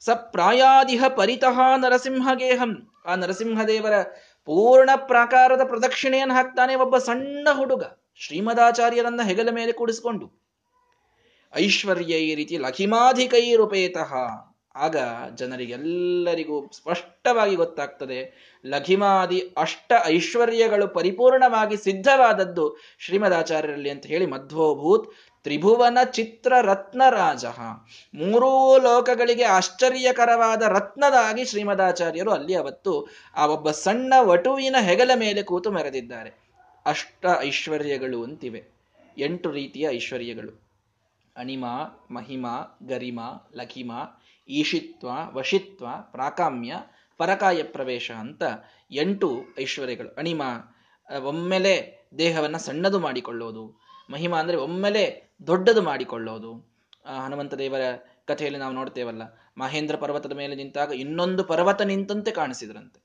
ಸ 0.00 0.10
ಪ್ರಾಯಾದಿಹ 0.10 1.04
ಪರಿತಃ 1.08 1.76
ನರಸಿಂಹಗೇಹಂ. 1.76 2.88
ಆ 3.06 3.14
ನರಸಿಂಹದೇವರ 3.14 4.02
ಪೂರ್ಣ 4.44 4.90
ಪ್ರಾಕಾರದ 4.96 5.60
ಪ್ರದಕ್ಷಿಣೆಯನ್ನು 5.64 6.34
ಹಾಕ್ತಾನೆ 6.34 6.74
ಒಬ್ಬ 6.74 6.98
ಸಣ್ಣ 6.98 7.48
ಹುಡುಗ. 7.52 7.84
ಶ್ರೀಮದಾಚಾರ್ಯರನ್ನ 8.16 9.22
ಹೆಗಲ 9.22 9.50
ಮೇಲೆ 9.50 9.72
ಕೂಡಿಸಿಕೊಂಡು. 9.72 10.46
ಐಶ್ವರ್ಯ 11.54 12.14
ಈ 12.14 12.34
ರೀತಿ 12.34 12.58
ಲಖಿಮಾಧಿಕೈರುಪೇತಃ 12.58 14.14
ಆಗ 14.76 14.96
ಜನರಿಗೆಲ್ಲರಿಗೂ 15.34 16.70
ಸ್ಪಷ್ಟವಾಗಿ 16.72 17.56
ಗೊತ್ತಾಗ್ತದೆ, 17.56 18.18
ಲಘಿಮಾದಿ 18.66 19.40
ಅಷ್ಟ 19.56 19.92
ಐಶ್ವರ್ಯಗಳು 20.06 20.88
ಪರಿಪೂರ್ಣವಾಗಿ 20.88 21.76
ಸಿದ್ಧವಾದದ್ದು 21.76 22.76
ಶ್ರೀಮದಾಚಾರ್ಯರಲ್ಲಿ 22.98 23.90
ಅಂತ 23.90 24.06
ಹೇಳಿ 24.06 24.26
ಮಧ್ವೋಭೂತ್ 24.26 25.10
ತ್ರಿಭುವನ 25.42 25.98
ಚಿತ್ರ 26.10 26.52
ರತ್ನ 26.62 27.02
ರಾಜ 27.10 27.44
ಮೂರೂ 28.14 28.78
ಲೋಕಗಳಿಗೆ 28.78 29.44
ಆಶ್ಚರ್ಯಕರವಾದ 29.44 30.62
ರತ್ನದಾಗಿ 30.62 31.44
ಶ್ರೀಮದಾಚಾರ್ಯರು 31.44 32.30
ಅಲ್ಲಿ 32.30 32.54
ಅವತ್ತು 32.54 33.08
ಆ 33.36 33.46
ಒಬ್ಬ 33.46 33.70
ಸಣ್ಣ 33.70 34.14
ವಟುವಿನ 34.20 34.76
ಹೆಗಲ 34.80 35.10
ಮೇಲೆ 35.14 35.42
ಕೂತು 35.42 35.70
ಮೆರೆದಿದ್ದಾರೆ. 35.70 36.30
ಅಷ್ಟ 36.86 37.26
ಐಶ್ವರ್ಯಗಳು 37.40 38.24
ಅಂತಿವೆ. 38.24 38.64
ಎಂಟು 39.18 39.50
ರೀತಿಯ 39.50 39.88
ಐಶ್ವರ್ಯಗಳು. 39.90 40.66
ಅಣಿಮ, 41.36 41.64
ಮಹಿಮಾ, 42.10 42.78
ಗರಿಮ 42.88 43.20
ಲಖಿಮ 43.54 43.92
ಈಶಿತ್ವ, 44.48 45.08
ವಶಿತ್ವ, 45.32 45.86
ಪ್ರಾಕಾಮ್ಯ, 46.12 46.74
ಪರಕಾಯ 47.16 47.62
ಪ್ರವೇಶ 47.62 48.10
ಅಂತ 48.10 48.42
ಎಂಟು 48.90 49.28
ಐಶ್ವರ್ಯಗಳು. 49.60 50.08
ಅಣಿಮ 50.08 50.42
ಒಮ್ಮೆಲೆ 51.26 51.74
ದೇಹವನ್ನು 52.18 52.58
ಸಣ್ಣದು 52.58 52.98
ಮಾಡಿಕೊಳ್ಳೋದು. 52.98 53.80
ಮಹಿಮಾ 54.10 54.38
ಅಂದರೆ 54.38 54.56
ಒಮ್ಮೆಲೆ 54.56 55.34
ದೊಡ್ಡದು 55.46 55.82
ಮಾಡಿಕೊಳ್ಳೋದು. 55.82 56.52
ಹನುಮಂತ 57.24 57.54
ದೇವರ 57.54 57.80
ಕಥೆಯಲ್ಲಿ 58.24 58.58
ನಾವು 58.58 58.74
ನೋಡ್ತೇವಲ್ಲ, 58.74 59.22
ಮಹೇಂದ್ರ 59.58 59.96
ಪರ್ವತದ 59.96 60.32
ಮೇಲೆ 60.32 60.54
ನಿಂತಾಗ 60.54 60.90
ಇನ್ನೊಂದು 60.92 61.44
ಪರ್ವತ 61.44 61.82
ನಿಂತಂತೆ 61.82 62.30
ಕಾಣಿಸಿದ್ರಂತೆ. 62.30 62.98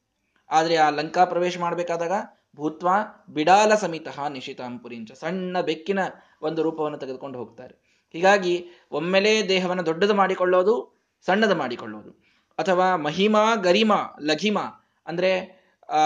ಆದರೆ 0.49 0.75
ಆ 0.75 0.89
ಲಂಕಾ 0.89 1.25
ಪ್ರವೇಶ 1.25 1.57
ಮಾಡಬೇಕಾದಾಗ 1.59 2.11
ಭೂತ್ವ, 2.55 2.89
ಬಿಡಾಲ 3.29 3.75
ಸಮಿತ 3.75 4.07
ನಿಶಿತಾಂಪುರಿಂಚ 4.29 5.11
ಸಣ್ಣ 5.11 5.61
ಬೆಕ್ಕಿನ 5.61 5.99
ಒಂದು 6.41 6.63
ರೂಪವನ್ನು 6.63 6.97
ತೆಗೆದುಕೊಂಡು 6.97 7.39
ಹೋಗ್ತಾರೆ. 7.39 7.73
ಹೀಗಾಗಿ 8.13 8.55
ಒಮ್ಮೆಲೇ 8.91 9.47
ದೇಹವನ್ನು 9.47 9.85
ದೊಡ್ಡದು 9.85 10.13
ಮಾಡಿಕೊಳ್ಳೋದು 10.13 11.00
ಸಣ್ಣದು 11.25 11.55
ಮಾಡಿಕೊಳ್ಳೋದು. 11.55 12.09
ಅಥವಾ 12.57 12.95
ಮಹಿಮಾ, 12.95 13.55
ಗರಿಮಾ, 13.55 14.17
ಲಘಿಮಾ, 14.21 14.61
ಅಂದ್ರೆ, 15.05 15.61
ಆ, 15.89 15.97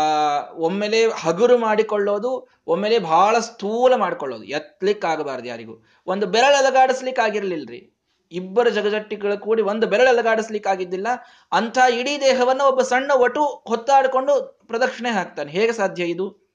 ಒಮ್ಮೆಲೆ 0.54 1.08
ಹಗುರು 1.08 1.58
ಮಾಡಿಕೊಳ್ಳೋದು, 1.58 2.48
ಒಮ್ಮೆಲೆ 2.68 3.00
ಬಹಳ 3.00 3.40
ಸ್ಥೂಲ 3.40 3.96
ಮಾಡ್ಕೊಳ್ಳೋದು. 3.96 4.44
ಎತ್ತಲಿಕ್ಕಾಗಬಾರ್ದು 4.44 5.48
ಯಾರಿಗೂ. 5.48 5.84
ಒಂದು 6.08 6.26
ಬೆರಳು 6.26 6.66
ಅಲಗಾಡಿಸ್ಲಿಕ್ಕೆ 6.66 7.22
ಆಗಿರ್ಲಿಲ್ರಿ 7.22 7.92
ಇಬ್ಬರು 8.32 8.70
ಜಗಜಟ್ಟಿಗಳು 8.70 9.40
ಕೂಡಿ 9.40 9.62
ಒಂದು 9.62 9.88
ಬೆರಳು 9.88 10.10
ಅಲಗಾಡಿಸ್ಲಿಕ್ಕೆ 10.10 10.70
ಆಗಿದ್ದಿಲ್ಲ 10.70 11.08
ಅಂಥ 11.52 11.78
ಇಡೀ 11.94 12.20
ದೇಹವನ್ನು 12.20 12.68
ಒಬ್ಬ 12.68 12.82
ಸಣ್ಣ 12.82 13.12
ಒಟು 13.12 13.46
ಹೊತ್ತಾಡಿಕೊಂಡು 13.46 14.60
ಪ್ರದಕ್ಷಿಣೆ 14.68 15.12
ಹಾಕ್ತಾನೆ. 15.12 15.52
ಹೇಗೆ 15.52 15.74
ಸಾಧ್ಯ 15.74 16.04
ಇದು? 16.04 16.54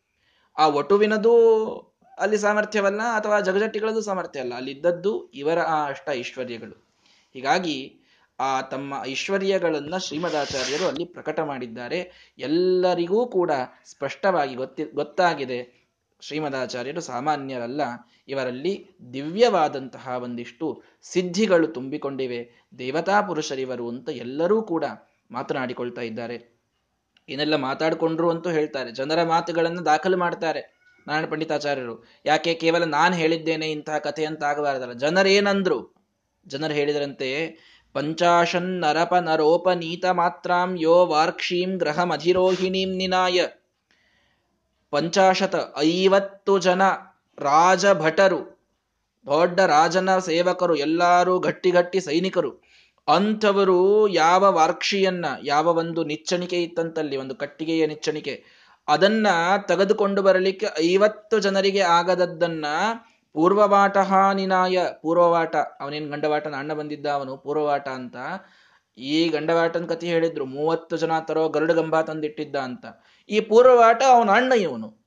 ಆ 0.59 0.69
ಒಟುವಿನದು 0.69 1.67
ಅಲ್ಲಿ 2.19 2.39
ಸಾಮರ್ಥ್ಯವಲ್ಲ, 2.39 3.01
ಅಥವಾ 3.03 3.41
ಜಗಜಟ್ಟಿಗಳದ್ದು 3.41 4.01
ಸಾಮರ್ಥ್ಯ 4.01 4.41
ಅಲ್ಲ 4.41 4.55
ಅಲ್ಲಿದ್ದದ್ದು 4.55 5.31
ಇವರ 5.31 5.59
ಆ 5.59 5.89
ಅಷ್ಟ 5.89 6.09
ಐಶ್ವರ್ಯಗಳು. 6.11 6.89
ಹೀಗಾಗಿ 7.35 7.97
ಆ 8.41 8.61
ತಮ್ಮ 8.61 8.95
ಐಶ್ವರ್ಯಗಳನ್ನು 9.07 9.99
ಶ್ರೀಮದಾಚಾರ್ಯರು 10.07 10.87
ಅಲ್ಲಿ 10.87 11.05
ಪ್ರಕಟ 11.05 11.41
ಮಾಡಿದ್ದಾರೆ. 11.41 12.33
ಎಲ್ಲರಿಗೂ 12.39 13.27
ಕೂಡ 13.27 13.51
ಸ್ಪಷ್ಟವಾಗಿ 13.85 14.55
ಗೊತ್ತಿ, 14.55 14.85
ಗೊತ್ತಾಗಿದೆ. 14.85 15.81
ಶ್ರೀಮದಾಚಾರ್ಯರು 16.21 17.01
ಸಾಮಾನ್ಯರಲ್ಲ. 17.01 17.81
ಇವರಲ್ಲಿ 18.29 18.73
ದಿವ್ಯವಾದಂತಹ 19.13 20.09
ಒಂದಿಷ್ಟು 20.23 20.83
ಸಿದ್ಧಿಗಳು 21.03 21.67
ತುಂಬಿಕೊಂಡಿವೆ. 21.67 22.41
ದೇವತಾ 22.79 23.21
ಪುರುಷರಿವರು 23.21 23.89
ಅಂತ 23.89 24.09
ಎಲ್ಲರೂ 24.09 24.63
ಕೂಡ 24.63 24.85
ಮಾತನಾಡಿಕೊಳ್ತಾ 25.31 26.01
ಇದ್ದಾರೆ. 26.01 26.61
ಏನೆಲ್ಲ 27.29 27.57
ಮಾತಾಡಿಕೊಂಡ್ರು 27.57 28.31
ಅಂತೂ 28.31 28.51
ಹೇಳ್ತಾರೆ. 28.51 28.91
ಜನರ 28.91 29.23
ಮಾತುಗಳನ್ನು 29.23 29.85
ದಾಖಲು 29.85 30.17
ಮಾಡ್ತಾರೆ 30.17 30.63
ನಾರಾಯಣ 31.07 31.27
ಪಂಡಿತಾಚಾರ್ಯರು. 31.27 32.05
ಯಾಕೆ? 32.25 32.55
ಕೇವಲ 32.55 32.85
ನಾನು 32.85 33.15
ಹೇಳಿದ್ದೇನೆ 33.15 33.71
ಇಂತಹ 33.71 33.99
ಕಥೆ 33.99 34.25
ಅಂತ 34.25 34.45
ಆಗಬಾರದಲ್ಲ. 34.45 34.93
ಜನರೇನಂದ್ರು? 34.93 35.79
ಜನರು 36.47 36.75
ಹೇಳಿದರಂತೆ 36.75 37.31
ಪಂಚಾಶನ್ 37.95 38.81
ನರಪ 38.81 39.15
ನರೋಪನೀತ 39.15 40.05
ಮಾತ್ರಾಂ 40.11 40.77
ಯೋ 40.79 41.07
ವಾರ್ಕ್ಷೀಂ 41.07 41.79
ಗ್ರಹಮಧಿರೋಹಿಣೀಂ 41.79 42.91
ನಿನಾಯ. 42.97 43.41
ಪಂಚಾಶತ 44.91 45.55
ಐವತ್ತು 45.79 46.59
ಜನ 46.59 46.83
ರಾಜಭಟರು, 47.39 48.41
ದೊಡ್ಡ 49.27 49.61
ರಾಜನ 49.61 50.19
ಸೇವಕರು, 50.19 50.77
ಎಲ್ಲರೂ 50.77 51.39
ಗಟ್ಟಿ 51.39 51.71
ಗಟ್ಟಿ 51.71 52.01
ಸೈನಿಕರು. 52.01 52.51
ಅಂಥವರು 53.09 54.09
ಯಾವ 54.09 54.45
ವಾರ್ಕ್ಷಿಯನ್ನ, 54.51 55.27
ಯಾವ 55.45 55.67
ಒಂದು 55.67 56.05
ನಿಚ್ಚಣಿಕೆ 56.05 56.63
ಇತ್ತಂತಲ್ಲಿ, 56.63 57.17
ಒಂದು 57.17 57.35
ಕಟ್ಟಿಗೆಯ 57.35 57.87
ನಿಚ್ಚಣಿಕೆ, 57.87 58.45
ಅದನ್ನ 58.89 59.27
ತೆಗೆದುಕೊಂಡು 59.69 60.23
ಬರಲಿಕ್ಕೆ 60.23 60.67
ಐವತ್ತು 60.93 61.39
ಜನರಿಗೆ 61.39 61.81
ಆಗದದ್ದನ್ನ 61.81 62.67
ಪೂರ್ವವಾಟ 63.35 63.97
ನಿನಾಯ 64.35 64.79
ಪೂರ್ವವಾಟ, 65.03 65.57
ಅವನೇನು 65.57 66.09
ಗಂಡವಾಟನ 66.11 66.55
ಅಣ್ಣ 66.55 66.73
ಬಂದಿದ್ದ 66.73 67.07
ಅವನು 67.07 67.37
ಪೂರ್ವವಾಟ 67.37 67.89
ಅಂತ 67.89 68.17
ಈ 68.99 69.29
ಗಂಡವಾಟನ 69.29 69.87
ಕಥೆ 69.87 70.07
ಹೇಳಿದ್ರು. 70.07 70.45
ಮೂವತ್ತು 70.45 70.97
ಜನ 70.97 71.19
ತರೋ 71.19 71.49
ಗರುಡ 71.49 71.73
ಗಂಬ 71.73 72.01
ತಂದಿಟ್ಟಿದ್ದ 72.01 72.57
ಅಂತ. 72.57 72.87
ಈ 73.29 73.41
ಪೂರ್ವವಾಟ 73.41 74.03
ಅವನ 74.09 74.31
ಅಣ್ಣ 74.31 74.53
ಇವನು 74.53 75.01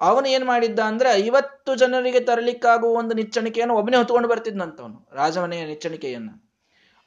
ಅವನು 0.00 0.28
ಏನ್ 0.28 0.44
ಮಾಡಿದ್ದ 0.44 0.80
ಅಂದ್ರೆ 0.80 1.10
ಐವತ್ತು 1.12 1.74
ಜನರಿಗೆ 1.74 2.20
ತರಲಿಕ್ಕಾಗುವ 2.20 2.98
ಒಂದು 2.98 3.14
ನಿಚ್ಚಣಿಕೆಯನ್ನು 3.14 3.74
ಒಬ್ಬನೇ 3.74 3.96
ಹೊತ್ಕೊಂಡು 3.96 4.28
ಬರ್ತಿದ್ನಂತವನು, 4.28 5.08
ರಾಜಮನೆಯ 5.12 5.64
ನಿಚ್ಚಣಿಕೆಯನ್ನ. 5.64 6.30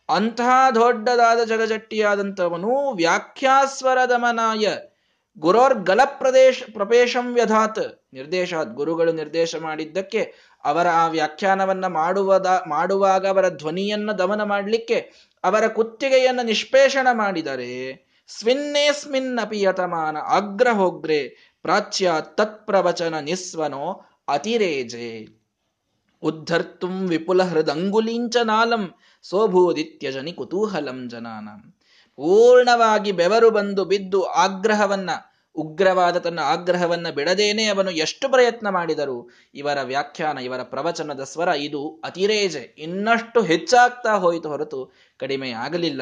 ಅಂತಹ 0.09 0.69
ದೊಡ್ಡದಾದ 0.75 1.43
ಜಗಜಟ್ಟಿಯಾದಂಥವನು 1.43 2.93
ವ್ಯಾಖ್ಯಾಸ್ವರ 2.95 3.97
ದಮನಾಯ 4.09 4.67
ಗುರೋರ್ 5.39 5.83
ಗಲ 5.83 6.01
ಪ್ರದೇಶ 6.05 6.63
ಪ್ರಪೇಶಂ 6.73 7.33
ವ್ಯಧಾತ್. 7.33 8.01
ನಿರ್ದೇಶ 8.13 8.53
ಗುರುಗಳು 8.53 9.11
ನಿರ್ದೇಶ 9.11 9.55
ಮಾಡಿದ್ದಕ್ಕೆ 9.55 10.33
ಅವರ 10.63 10.87
ಆ 10.87 11.07
ವ್ಯಾಖ್ಯಾನವನ್ನ 11.07 11.87
ಮಾಡುವದ, 11.87 12.63
ಮಾಡುವಾಗ 12.67 13.27
ಅವರ 13.27 13.49
ಧ್ವನಿಯನ್ನ 13.49 14.11
ದಮನ 14.11 14.43
ಮಾಡಲಿಕ್ಕೆ 14.43 15.11
ಅವರ 15.43 15.67
ಕುತ್ತಿಗೆಯನ್ನ 15.67 16.39
ನಿಷ್ಪೇಷಣ 16.43 17.07
ಮಾಡಿದರೆ 17.11 18.05
ಸ್ವಿನ್ನೇಸ್ಮಿನ್ 18.27 19.39
ಅಪಿಯತಮಾನ 19.39 20.17
ಅಗ್ರಹೋಗ್ರೆ 20.17 21.53
ಪ್ರಾಚ್ಯ 21.61 22.11
ತತ್ಪ್ರವಚನ 22.21 23.19
ನಿಸ್ವನೋ 23.19 24.05
ಅತಿರೇಜೆ. 24.27 25.27
ಉದ್ಧರ್ತುಂ 26.21 27.07
ವಿಪುಲ 27.07 27.43
ಹೃದಂಗುಲೀಂಚ 27.43 28.37
ನಾಲಂ 28.37 28.95
ಸೋಭೂದಿತ್ಯಜನಿ 29.23 30.33
ಕುತೂಹಲಂ 30.33 31.09
ಜನಾನಂ. 31.09 31.74
ಪೂರ್ಣವಾಗಿ 32.17 33.11
ಬೆವರು 33.11 33.51
ಬಂದು 33.51 33.85
ಬಿದ್ದು 33.85 34.23
ಆಗ್ರಹವನ್ನ, 34.23 35.09
ಉಗ್ರವಾದ 35.55 36.17
ತನ್ನ 36.17 36.39
ಆಗ್ರಹವನ್ನ 36.39 37.07
ಬಿಡದೇನೆ 37.09 37.65
ಅವನು 37.65 37.91
ಎಷ್ಟು 37.91 38.29
ಪ್ರಯತ್ನ 38.29 38.69
ಮಾಡಿದರು, 38.69 39.31
ಇವರ 39.53 39.81
ವ್ಯಾಖ್ಯಾನ, 39.81 40.37
ಇವರ 40.37 40.63
ಪ್ರವಚನದ 40.63 41.23
ಸ್ವರ 41.23 41.47
ಇದು 41.47 42.01
ಅತಿರೇಜೆ. 42.03 42.75
ಇನ್ನಷ್ಟು 42.77 43.41
ಹೆಚ್ಚಾಗ್ತಾ 43.41 44.13
ಹೋಯಿತು 44.13 44.49
ಹೊರತು 44.49 44.93
ಕಡಿಮೆ 45.17 45.51
ಆಗಲಿಲ್ಲ. 45.51 46.01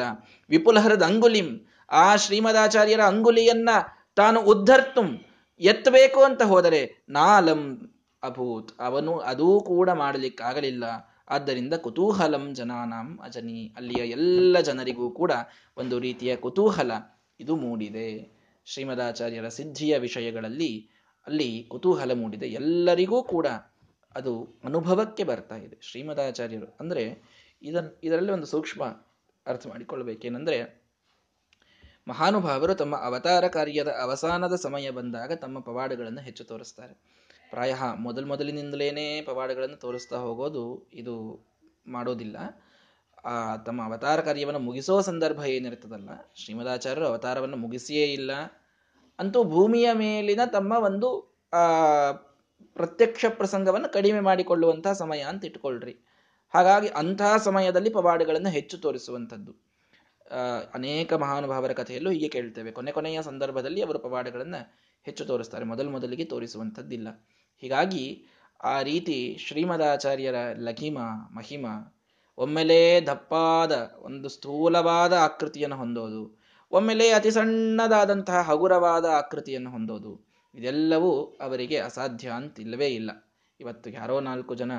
ವಿಪುಲಹರದ 0.50 1.02
ಅಂಗುಲಿಂ, 1.02 1.68
ಆ 1.90 2.16
ಶ್ರೀಮದಾಚಾರ್ಯರ 2.16 3.00
ಅಂಗುಲಿಯನ್ನ 3.00 3.68
ತಾನು 4.16 4.40
ಉದ್ಧರ್ತುಂ, 4.40 5.24
ಎತ್ತಬೇಕು 5.60 6.22
ಅಂತ 6.22 6.42
ಹೋದರೆ 6.42 7.04
ನಾಲಂ 7.08 7.90
ಅಭೂತ್. 8.22 8.80
ಅವನು 8.80 9.18
ಅದೂ 9.18 9.60
ಕೂಡ 9.60 9.90
ಮಾಡಲಿಕ್ಕಾಗಲಿಲ್ಲ. 9.90 11.13
ಆದ್ದರಿಂದ 11.28 11.74
ಕುತೂಹಲಂ 11.74 12.54
ಜನಾನಾಂ 12.54 13.18
ಅಜನಿ. 13.22 13.74
ಅಲ್ಲಿಯ 13.76 14.02
ಎಲ್ಲ 14.06 14.60
ಜನರಿಗೂ 14.60 15.10
ಕೂಡ 15.10 15.32
ಒಂದು 15.76 15.98
ರೀತಿಯ 15.98 16.36
ಕುತೂಹಲ 16.36 16.92
ಇದು 17.40 17.56
ಮೂಡಿದೆ. 17.56 18.36
ಶ್ರೀಮದಾಚಾರ್ಯರ 18.64 19.48
ಸಿದ್ಧಿಯ 19.48 19.98
ವಿಷಯಗಳಲ್ಲಿ 19.98 20.90
ಅಲ್ಲಿ 21.26 21.66
ಕುತೂಹಲ 21.70 22.12
ಮೂಡಿದೆ. 22.12 22.48
ಎಲ್ಲರಿಗೂ 22.48 23.22
ಕೂಡ 23.22 23.46
ಅದು 24.16 24.60
ಅನುಭವಕ್ಕೆ 24.64 25.24
ಬರ್ತಾ 25.24 25.56
ಇದೆ. 25.56 25.78
ಶ್ರೀಮದಾಚಾರ್ಯರು 25.82 26.76
ಅಂದ್ರೆ 26.80 27.22
ಇದನ್, 27.62 27.98
ಇದರಲ್ಲಿ 28.04 28.32
ಒಂದು 28.32 28.46
ಸೂಕ್ಷ್ಮ 28.46 28.84
ಅರ್ಥ 29.46 29.66
ಮಾಡಿಕೊಳ್ಳಬೇಕೇನೆಂದರೆ 29.66 30.84
ಮಹಾನುಭಾವರು 32.08 32.74
ತಮ್ಮ 32.74 32.96
ಅವತಾರ 32.96 33.48
ಕಾರ್ಯದ 33.48 33.88
ಅವಸಾನದ 33.88 34.54
ಸಮಯ 34.54 34.90
ಬಂದಾಗ 34.90 35.32
ತಮ್ಮ 35.32 35.60
ಪವಾಡಗಳನ್ನು 35.60 36.20
ಹೆಚ್ಚು 36.20 36.44
ತೋರಿಸ್ತಾರೆ. 36.44 37.23
ಪ್ರಾಯ 37.50 37.74
ಮೊದಲು 37.98 38.26
ಮೊದಲಿನಿಂದಲೇ 38.26 39.22
ಪವಾಡಗಳನ್ನು 39.22 39.76
ತೋರಿಸ್ತಾ 39.76 40.16
ಹೋಗೋದು 40.16 40.88
ಇದು 40.92 41.14
ಮಾಡೋದಿಲ್ಲ. 41.86 42.36
ತಮ್ಮ 43.66 43.84
ಅವತಾರ 43.84 44.20
ಕಾರ್ಯವನ್ನು 44.20 44.60
ಮುಗಿಸೋ 44.60 45.00
ಸಂದರ್ಭ 45.00 45.40
ಏನಿರ್ತದಲ್ಲ 45.44 46.10
ಶ್ರೀಮದಾಚಾರ್ಯರು 46.34 47.06
ಅವತಾರವನ್ನು 47.06 47.56
ಮುಗಿಸಿಯೇ 47.56 48.06
ಇಲ್ಲ. 48.12 48.32
ಅಂತೂ 49.18 49.44
ಭೂಮಿಯ 49.44 49.92
ಮೇಲಿನ 49.92 50.40
ತಮ್ಮ 50.52 50.72
ಒಂದು 50.72 51.08
ಪ್ರತ್ಯಕ್ಷ 52.72 53.24
ಪ್ರಸಂಗವನ್ನು 53.28 53.88
ಕಡಿಮೆ 53.92 54.20
ಮಾಡಿಕೊಳ್ಳುವಂತಹ 54.20 54.92
ಸಮಯ 54.92 55.20
ಅಂತ 55.20 55.44
ಇಟ್ಕೊಳ್ರಿ. 55.44 55.94
ಹಾಗಾಗಿ 56.54 56.88
ಅಂತಹ 56.88 57.36
ಸಮಯದಲ್ಲಿ 57.36 57.90
ಪವಾಡಗಳನ್ನು 57.90 58.48
ಹೆಚ್ಚು 58.48 58.78
ತೋರಿಸುವಂಥದ್ದು. 58.78 59.52
ಅನೇಕ 60.74 61.12
ಮಹಾನುಭಾವರ 61.12 61.72
ಕಥೆಯಲ್ಲೂ 61.72 62.10
ಹೀಗೆ 62.10 62.28
ಕೇಳ್ತೇವೆ. 62.28 62.72
ಕೊನೆ 62.72 62.92
ಕೊನೆಯ 62.92 63.22
ಸಂದರ್ಭದಲ್ಲಿ 63.22 63.82
ಅವರು 63.82 63.98
ಪವಾಡಗಳನ್ನು 63.98 64.60
ಹೆಚ್ಚು 65.04 65.24
ತೋರಿಸ್ತಾರೆ. 65.24 65.64
ಮೊದಲು 65.64 65.90
ಮೊದಲಿಗೆ 65.90 66.24
ತೋರಿಸುವಂಥದ್ದಿಲ್ಲ. 66.24 67.08
ಹೀಗಾಗಿ 67.62 68.04
ಆ 68.64 68.82
ರೀತಿ 68.82 69.16
ಶ್ರೀಮದಾಚಾರ್ಯರ 69.40 70.38
ಲಘಿಮ, 70.58 70.98
ಮಹಿಮ, 71.36 71.66
ಒಮ್ಮೆಲೇ 72.38 73.00
ದಪ್ಪಾದ, 73.00 73.72
ಒಂದು 74.00 74.28
ಸ್ಥೂಲವಾದ 74.28 75.12
ಆಕೃತಿಯನ್ನು 75.12 75.76
ಹೊಂದೋದು, 75.76 76.22
ಒಮ್ಮೆಲೆ 76.72 77.06
ಅತಿ 77.10 77.30
ಸಣ್ಣದಾದಂತಹ 77.30 78.40
ಹಗುರವಾದ 78.40 79.04
ಆಕೃತಿಯನ್ನು 79.04 79.70
ಹೊಂದೋದು, 79.70 80.12
ಇದೆಲ್ಲವೂ 80.54 81.12
ಅವರಿಗೆ 81.40 81.76
ಅಸಾಧ್ಯ 81.78 82.28
ಅಂತಿಲ್ಲವೇ 82.28 82.88
ಇಲ್ಲ. 82.88 83.10
ಇವತ್ತು 83.60 83.90
ಯಾರೋ 83.90 84.20
ನಾಲ್ಕು 84.20 84.54
ಜನ 84.54 84.72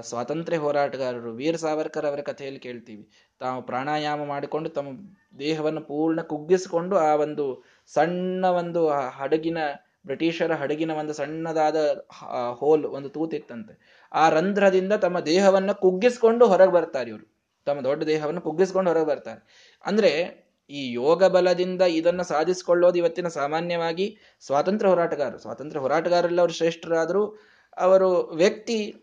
ಸ್ವಾತಂತ್ರ್ಯ 0.00 0.58
ಹೋರಾಟಗಾರರು 0.58 1.32
ವೀರ 1.34 1.56
ಸಾವರ್ಕರ್ 1.56 2.06
ಅವರ 2.06 2.20
ಕಥೆಯಲ್ಲಿ 2.20 2.60
ಕೇಳ್ತೀವಿ. 2.60 3.04
ತಾವು 3.38 3.62
ಪ್ರಾಣಾಯಾಮ 3.62 4.24
ಮಾಡಿಕೊಂಡು 4.24 4.68
ತಮ್ಮ 4.68 4.90
ದೇಹವನ್ನು 5.38 5.80
ಪೂರ್ಣ 5.80 6.20
ಕುಗ್ಗಿಸಿಕೊಂಡು 6.20 6.96
ಆ 6.96 7.10
ಒಂದು 7.16 7.44
ಸಣ್ಣ 7.86 8.46
ಒಂದು 8.46 8.88
ಹಡಗಿನ, 8.88 9.58
ಬ್ರಿಟಿಷರ 10.06 10.54
ಹಡಗಿನ 10.54 10.90
ಒಂದು 10.90 11.12
ಸಣ್ಣದಾದ 11.12 12.06
ಹೋಲ್, 12.54 12.86
ಒಂದು 12.86 13.08
ತೂತಿತ್ತಂತೆ 13.08 14.06
ಆ 14.12 14.28
ರಂಧ್ರದಿಂದ 14.28 14.92
ತಮ್ಮ 14.92 15.20
ದೇಹವನ್ನು 15.20 15.74
ಕುಗ್ಗಿಸ್ಕೊಂಡು 15.74 16.46
ಹೊರಗೆ 16.46 16.72
ಬರ್ತಾರೆ 16.72 17.10
ಇವರು. 17.10 17.36
ತಮ್ಮ 17.64 17.80
ದೊಡ್ಡ 17.80 18.02
ದೇಹವನ್ನು 18.02 18.40
ಕುಗ್ಗಿಸ್ಕೊಂಡು 18.40 18.90
ಹೊರಗೆ 18.90 19.06
ಬರ್ತಾರೆ. 19.06 19.74
ಅಂದ್ರೆ, 19.86 20.44
ಈ 20.70 20.92
ಯೋಗ 20.92 21.24
ಬಲದಿಂದ 21.24 21.82
ಇದನ್ನು 21.82 22.24
ಸಾಧಿಸಿಕೊಳ್ಳೋದು 22.24 22.98
ಇವತ್ತಿನ 22.98 23.28
ಸಾಮಾನ್ಯವಾಗಿ 23.28 24.18
ಸ್ವಾತಂತ್ರ್ಯ 24.40 24.90
ಹೋರಾಟಗಾರರು. 24.90 25.38
ಸ್ವಾತಂತ್ರ್ಯ 25.38 25.80
ಹೋರಾಟಗಾರರಲ್ಲಿ 25.80 26.40
ಅವರು 26.40 26.52
ಶ್ರೇಷ್ಠರಾದರೂ, 26.52 27.38
ಅವರು 27.76 28.22
ವ್ಯಕ್ತಿ, 28.22 28.94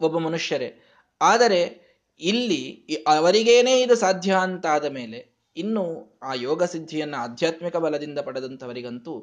ಒಬ್ಬ 0.00 0.18
ಮನುಷ್ಯರೇ. 0.18 0.80
ಆದರೆ, 1.22 1.88
ಇಲ್ಲಿ 2.20 2.86
ಅವರಿಗೇನೇ 3.06 3.82
ಇದು 3.82 3.94
ಸಾಧ್ಯ 3.94 4.36
ಅಂತ 4.40 4.66
ಆದ 4.66 4.84
ಮೇಲೆ 4.84 5.37
ಇನ್ನು 5.58 5.84
ಆ 6.22 6.32
ಯೋಗ 6.34 6.62
ಸಿದ್ಧಿಯನ್ನು 6.62 7.16
ಆಧ್ಯಾತ್ಮಿಕ 7.16 7.76
ಬಲದಿಂದ 7.76 8.18
ಪಡೆದಂಥವರಿಗಂತೂ, 8.18 9.14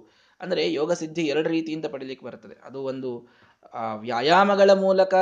ಅಂದರೆ 0.41 0.63
ಯೋಗ 0.73 0.91
ಸಿದ್ಧಿ 0.93 1.23
ಎರಡು 1.23 1.49
ರೀತಿಯಿಂದ 1.49 1.85
ಪಡೀಲಿಕ್ಕೆ 1.85 2.25
ಬರ್ತದೆ. 2.25 2.55
ಅದು 2.63 2.79
ಒಂದು 2.83 3.11
ವ್ಯಾಯಾಮಗಳ 3.99 4.71
ಮೂಲಕ, 4.73 5.13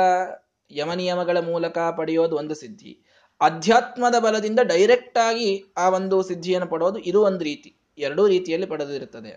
ಯಮನಿಯಮಗಳ 0.70 1.38
ಮೂಲಕ 1.38 1.78
ಪಡೆಯೋದು 1.96 2.36
ಒಂದು 2.36 2.54
ಸಿದ್ಧಿ. 2.54 2.92
ಅಧ್ಯಾತ್ಮದ 3.40 4.16
ಬಲದಿಂದ 4.18 4.60
ಡೈರೆಕ್ಟ್ 4.62 5.18
ಆಗಿ 5.18 5.50
ಆ 5.76 5.86
ಒಂದು 5.88 6.22
ಸಿದ್ಧಿಯನ್ನು 6.22 6.68
ಪಡೋದು 6.68 6.98
ಇದು 6.98 7.20
ಒಂದು 7.22 7.44
ರೀತಿ. 7.44 7.70
ಎರಡೂ 7.98 8.22
ರೀತಿಯಲ್ಲಿ 8.28 8.66
ಪಡೆದಿರುತ್ತದೆ. 8.66 9.32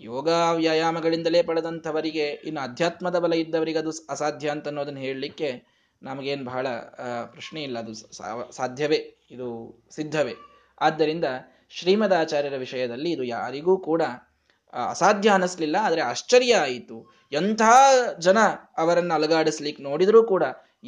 ಯೋಗ 0.00 0.28
ವ್ಯಾಯಾಮಗಳಿಂದಲೇ 0.54 1.40
ಪಡೆದಂಥವರಿಗೆ, 1.42 2.26
ಇನ್ನು 2.44 2.60
ಅಧ್ಯಾತ್ಮದ 2.60 3.18
ಬಲ 3.18 3.32
ಇದ್ದವರಿಗೆ 3.32 3.78
ಅದು 3.78 3.92
ಅಸಾಧ್ಯ 4.10 4.48
ಅಂತ 4.48 4.66
ಅನ್ನೋದನ್ನು 4.68 5.00
ಹೇಳಲಿಕ್ಕೆ 5.00 5.50
ನಮಗೇನು 6.02 6.44
ಬಹಳ 6.44 6.66
ಪ್ರಶ್ನೆ 7.26 7.62
ಇಲ್ಲ. 7.62 7.78
ಅದು 7.78 7.92
ಸಾಧ್ಯವೇ. 8.52 9.00
ಇದು 9.30 9.48
ಸಿದ್ಧವೇ. 9.90 10.34
ಆದ್ದರಿಂದ 10.82 11.26
ಶ್ರೀಮದಾಚಾರ್ಯರ 11.70 12.56
ವಿಷಯದಲ್ಲಿ 12.56 13.10
ಇದು 13.12 13.24
ಯಾರಿಗೂ 13.36 13.74
ಕೂಡ 13.88 14.02
ಅಸಾಧ್ಯ 14.90 15.30
ಅನ್ನಿಸ್ಲಿಲ್ಲ, 15.30 15.76
ಆದರೆ 15.86 16.02
ಆಶ್ಚರ್ಯ 16.02 16.52
ಆಯಿತು. 16.66 16.98
ಎಂಥ 17.32 17.62
ಜನ 18.18 18.38
ಅವರನ್ನು 18.78 19.12
ಅಲಗಾಡಿಸ್ಲಿಕ್ಕೆ 19.14 19.82
ನೋಡಿದರೂ 19.82 20.20
ಕೂಡ 20.32 20.44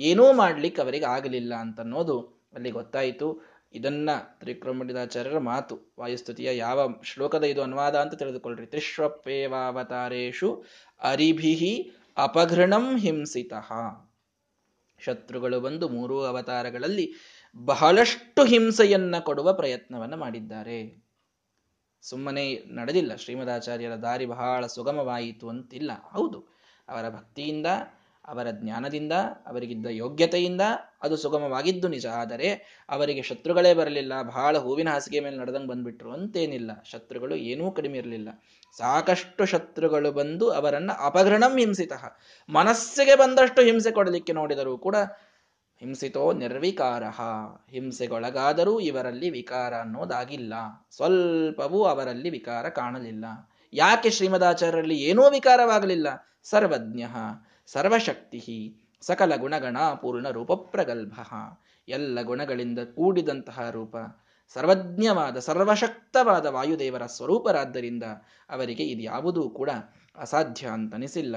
ಏನೂ 0.09 0.27
ಮಾಡ್ಲಿಕ್ಕೆ 0.33 0.81
ಅವರಿಗೆ 0.85 1.07
ಆಗಲಿಲ್ಲ 1.17 1.53
ಅಂತ 1.65 1.79
ಅನ್ನೋದು 1.81 2.17
ಅಲ್ಲಿ 2.55 2.71
ಗೊತ್ತಾಯಿತು. 2.71 3.29
ಇದನ್ನ 3.75 4.11
ತ್ರಿಕ್ರಮಣಿದಾಚಾರ್ಯರ 4.41 5.39
ಮಾತು, 5.51 5.75
ವಾಯುಸ್ತುತಿಯ 6.01 6.51
ಯಾವ 6.57 6.81
ಶ್ಲೋಕದ 7.11 7.45
ಇದು 7.53 7.61
ಅನುವಾದ 7.63 7.97
ಅಂತ 8.03 8.15
ತಿಳಿದುಕೊಳ್ಳ್ರಿ. 8.15 8.67
ತ್ರಿಶ್ವಪ್ಪೇವಾವತಾರೇಶು 8.67 10.51
ಅರಿಭಿಹಿ 11.03 11.75
ಅಪಘೃಣಂ 12.17 12.87
ಹಿಂಸಿತಃ. 13.05 13.71
ಶತ್ರುಗಳು 14.99 15.59
ಬಂದು 15.61 15.87
ಮೂರೂ 15.89 16.17
ಅವತಾರಗಳಲ್ಲಿ 16.23 17.07
ಬಹಳಷ್ಟು 17.57 18.45
ಹಿಂಸೆಯನ್ನ 18.45 19.19
ಕೊಡುವ 19.19 19.53
ಪ್ರಯತ್ನವನ್ನು 19.53 20.17
ಮಾಡಿದ್ದಾರೆ. 20.17 21.05
ಸುಮ್ಮನೆ 22.03 22.55
ನಡೆದಿಲ್ಲ, 22.75 23.17
ಶ್ರೀಮದಾಚಾರ್ಯರ 23.17 23.95
ದಾರಿ 23.95 24.27
ಬಹಳ 24.27 24.67
ಸುಗಮವಾಯಿತು 24.67 25.49
ಅಂತಿಲ್ಲ. 25.49 25.91
ಹೌದು, 26.13 26.49
ಅವರ 26.89 27.09
ಭಕ್ತಿಯಿಂದ, 27.09 27.67
ಅವರ 28.25 28.51
ಜ್ಞಾನದಿಂದ, 28.51 29.13
ಅವರಿಗಿದ್ದ 29.47 29.87
ಯೋಗ್ಯತೆಯಿಂದ 29.91 30.61
ಅದು 31.03 31.17
ಸುಗಮವಾಗಿದ್ದು 31.17 31.89
ನಿಜ. 31.89 32.07
ಆದರೆ 32.07 32.49
ಅವರಿಗೆ 32.89 33.23
ಶತ್ರುಗಳೇ 33.23 33.75
ಬರಲಿಲ್ಲ, 33.75 34.23
ಬಹಳ 34.23 34.59
ಹೂವಿನ 34.59 34.89
ಹಾಸಿಗೆ 34.89 35.21
ಮೇಲೆ 35.21 35.37
ನಡೆದಂಗೆ 35.37 35.69
ಬಂದ್ಬಿಟ್ರು 35.69 36.13
ಅಂತೇನಿಲ್ಲ. 36.13 36.83
ಶತ್ರುಗಳು 36.85 37.35
ಏನೂ 37.35 37.71
ಕಡಿಮೆ 37.71 37.99
ಇರಲಿಲ್ಲ. 37.99 38.29
ಸಾಕಷ್ಟು 38.79 39.45
ಶತ್ರುಗಳು 39.45 40.13
ಬಂದು 40.13 40.51
ಅವರನ್ನು 40.51 41.05
ಅಪಘೃಣಂ 41.07 41.59
ಹಿಂಸಿತ. 41.59 41.93
ಮನಸ್ಸಿಗೆ 42.49 43.17
ಬಂದಷ್ಟು 43.17 43.63
ಹಿಂಸೆ 43.63 43.91
ಕೊಡಲಿಕ್ಕೆ 43.91 44.33
ನೋಡಿದರೂ 44.33 44.79
ಕೂಡ 44.79 44.97
ಹಿಂಸಿತೋ 45.85 46.33
ನಿರ್ವಿಕಾರ. 46.33 47.03
ಹಿಂಸೆಗೊಳಗಾದರೂ 47.71 48.81
ಇವರಲ್ಲಿ 48.81 49.31
ವಿಕಾರ 49.31 49.75
ಅನ್ನೋದಾಗಿಲ್ಲ. 49.75 50.55
ಸ್ವಲ್ಪವೂ 50.91 51.85
ಅವರಲ್ಲಿ 51.85 52.31
ವಿಕಾರ 52.31 52.69
ಕಾಣಲಿಲ್ಲ. 52.69 53.25
ಯಾಕೆ 53.73 54.11
ಶ್ರೀಮದಾಚಾರ್ಯರಲ್ಲಿ 54.11 54.95
ಏನೂ 54.95 55.31
ವಿಕಾರವಾಗಲಿಲ್ಲ? 55.31 56.07
ಸರ್ವಜ್ಞ, 56.43 57.05
ಸರ್ವಶಕ್ತಿ, 57.67 58.77
ಸಕಲ 59.01 59.37
ಗುಣಗಣ 59.37 59.77
ಪೂರ್ಣ 59.95 60.29
ರೂಪ 60.29 60.53
ಪ್ರಗಲ್ಭ. 60.53 61.13
ಎಲ್ಲ 61.89 62.23
ಗುಣಗಳಿಂದ 62.23 62.79
ಕೂಡಿದಂತಹ 62.79 63.71
ರೂಪ. 63.71 63.97
ಸರ್ವಜ್ಞವಾದ, 64.49 65.39
ಸರ್ವಶಕ್ತವಾದ 65.39 66.47
ವಾಯುದೇವರ 66.47 67.07
ಸ್ವರೂಪರಾದ್ದರಿಂದ 67.07 68.03
ಅವರಿಗೆ 68.51 68.83
ಇದು 68.83 69.03
ಯಾವುದೂ 69.03 69.51
ಕೂಡ 69.51 69.71
ಅಸಾಧ್ಯ 70.17 70.67
ಅಂತನಿಸಿಲ್ಲ. 70.67 71.37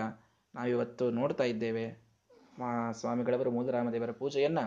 ನಾವಿವತ್ತು 0.56 1.12
ನೋಡ್ತಾ 1.12 1.44
ಇದ್ದೇವೆ. 1.44 2.07
ಮಾ 2.60 2.92
ಸ್ವಾಮಿಗಳವರು 2.92 3.52
ಮೂಲರಾಮದೇವರ 3.52 4.12
ಪೂಜೆಯನ್ನು 4.12 4.66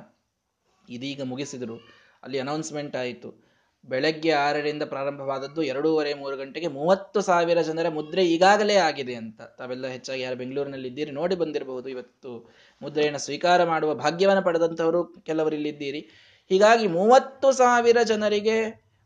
ಇದೀಗ 0.88 1.22
ಮುಗಿಸಿದರು. 1.22 1.76
ಅಲ್ಲಿ 2.22 2.38
ಅನೌನ್ಸ್ಮೆಂಟ್ 2.38 2.96
ಆಯಿತು. 2.96 3.50
ಬೆಳಗ್ಗೆ 3.84 4.30
ಆರರಿಂದ 4.30 4.82
ಪ್ರಾರಂಭವಾದದ್ದು 4.82 5.62
ಎರಡೂವರೆ 5.62 6.14
ಮೂರು 6.14 6.36
ಗಂಟೆಗೆ 6.36 6.68
ಮೂವತ್ತು 6.68 7.20
ಸಾವಿರ 7.20 7.60
ಜನರ 7.62 7.88
ಮುದ್ರೆ 7.88 8.26
ಈಗಾಗಲೇ 8.26 8.76
ಆಗಿದೆ 8.76 9.14
ಅಂತ. 9.14 9.40
ತಾವೆಲ್ಲ 9.58 9.86
ಹೆಚ್ಚಾಗಿ 9.86 10.22
ಯಾರು 10.22 10.36
ಬೆಂಗಳೂರಿನಲ್ಲಿ 10.36 10.88
ಇದ್ದೀರಿ 10.88 11.10
ನೋಡಿ 11.10 11.34
ಬಂದಿರಬಹುದು. 11.34 11.88
ಇವತ್ತು 11.88 12.50
ಮುದ್ರೆಯನ್ನು 12.82 13.18
ಸ್ವೀಕಾರ 13.18 13.64
ಮಾಡುವ 13.64 13.94
ಭಾಗ್ಯವನ್ನು 13.94 14.42
ಪಡೆದಂಥವರು 14.42 15.04
ಕೆಲವರು 15.04 15.54
ಇಲ್ಲಿದ್ದೀರಿ. 15.54 16.00
ಹೀಗಾಗಿ 16.48 16.86
ಮೂವತ್ತು 16.86 17.52
ಸಾವಿರ 17.52 18.02
ಜನರಿಗೆ 18.02 18.58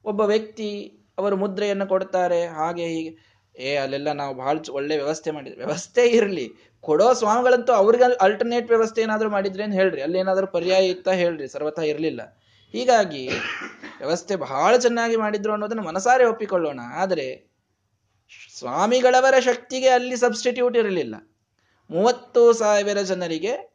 ಒಬ್ಬ 0.05 0.21
ವ್ಯಕ್ತಿ 0.21 0.71
ಅವರು 1.19 1.37
ಮುದ್ರೆಯನ್ನು 1.37 1.87
ಕೊಡ್ತಾರೆ. 1.87 2.47
ಹಾಗೆ 2.47 2.87
ಹೀಗೆ 2.87 3.34
ಏ, 3.57 3.77
ಅಲ್ಲೆಲ್ಲ 3.77 4.13
ನಾವು 4.13 4.35
ಬಹಳ 4.35 4.59
ಒಳ್ಳೆ 4.73 4.97
ವ್ಯವಸ್ಥೆ 4.97 5.31
ಮಾಡಿದ್ವಿ. 5.31 5.65
ವ್ಯವಸ್ಥೆ 5.65 6.07
ಇರಲಿ. 6.07 6.75
ಕೊಡೋ 6.81 7.13
ಸ್ವಾಮಿಗಳಂತೂ 7.15 7.73
ಅವ್ರಿಗೆ 7.73 8.05
ಅಲ್ಟರ್ನೇಟ್ 8.21 8.69
ವ್ಯವಸ್ಥೆ 8.69 9.03
ಏನಾದರೂ 9.03 9.31
ಮಾಡಿದ್ರೆ 9.31 9.65
ಅಂತ 9.65 9.75
ಹೇಳ್ರಿ? 9.75 10.03
ಅಲ್ಲಿ 10.03 10.19
ಏನಾದರೂ 10.19 10.47
ಪರ್ಯಾಯ 10.47 10.89
ಇತ್ತ 10.89 11.09
ಹೇಳ್ರಿ 11.09 11.49
ಸರ್ವಥ 11.49 11.79
ಇರಲಿಲ್ಲ. 11.79 12.21
ಹೀಗಾಗಿ 12.73 13.29
ವ್ಯವಸ್ಥೆ 13.99 14.37
ಬಹಳ 14.37 14.77
ಚೆನ್ನಾಗಿ 14.77 15.17
ಮಾಡಿದ್ರು 15.17 15.53
ಅನ್ನೋದನ್ನ 15.53 15.81
ಮನಸಾರೆ 15.81 16.25
ಒಪ್ಪಿಕೊಳ್ಳೋಣ. 16.25 16.81
ಆದರೆ 16.95 17.55
ಸ್ವಾಮಿಗಳವರ 18.59 19.35
ಶಕ್ತಿಗೆ 19.41 19.89
ಅಲ್ಲಿ 19.89 20.17
ಸಬ್ಸ್ಟಿಟ್ಯೂಟ್ 20.17 20.77
ಇರಲಿಲ್ಲ. 20.77 21.15
ಮೂವತ್ತು 21.91 22.53
ಸಾವಿರ 22.53 23.01
ಜನರಿಗೆ 23.03 23.75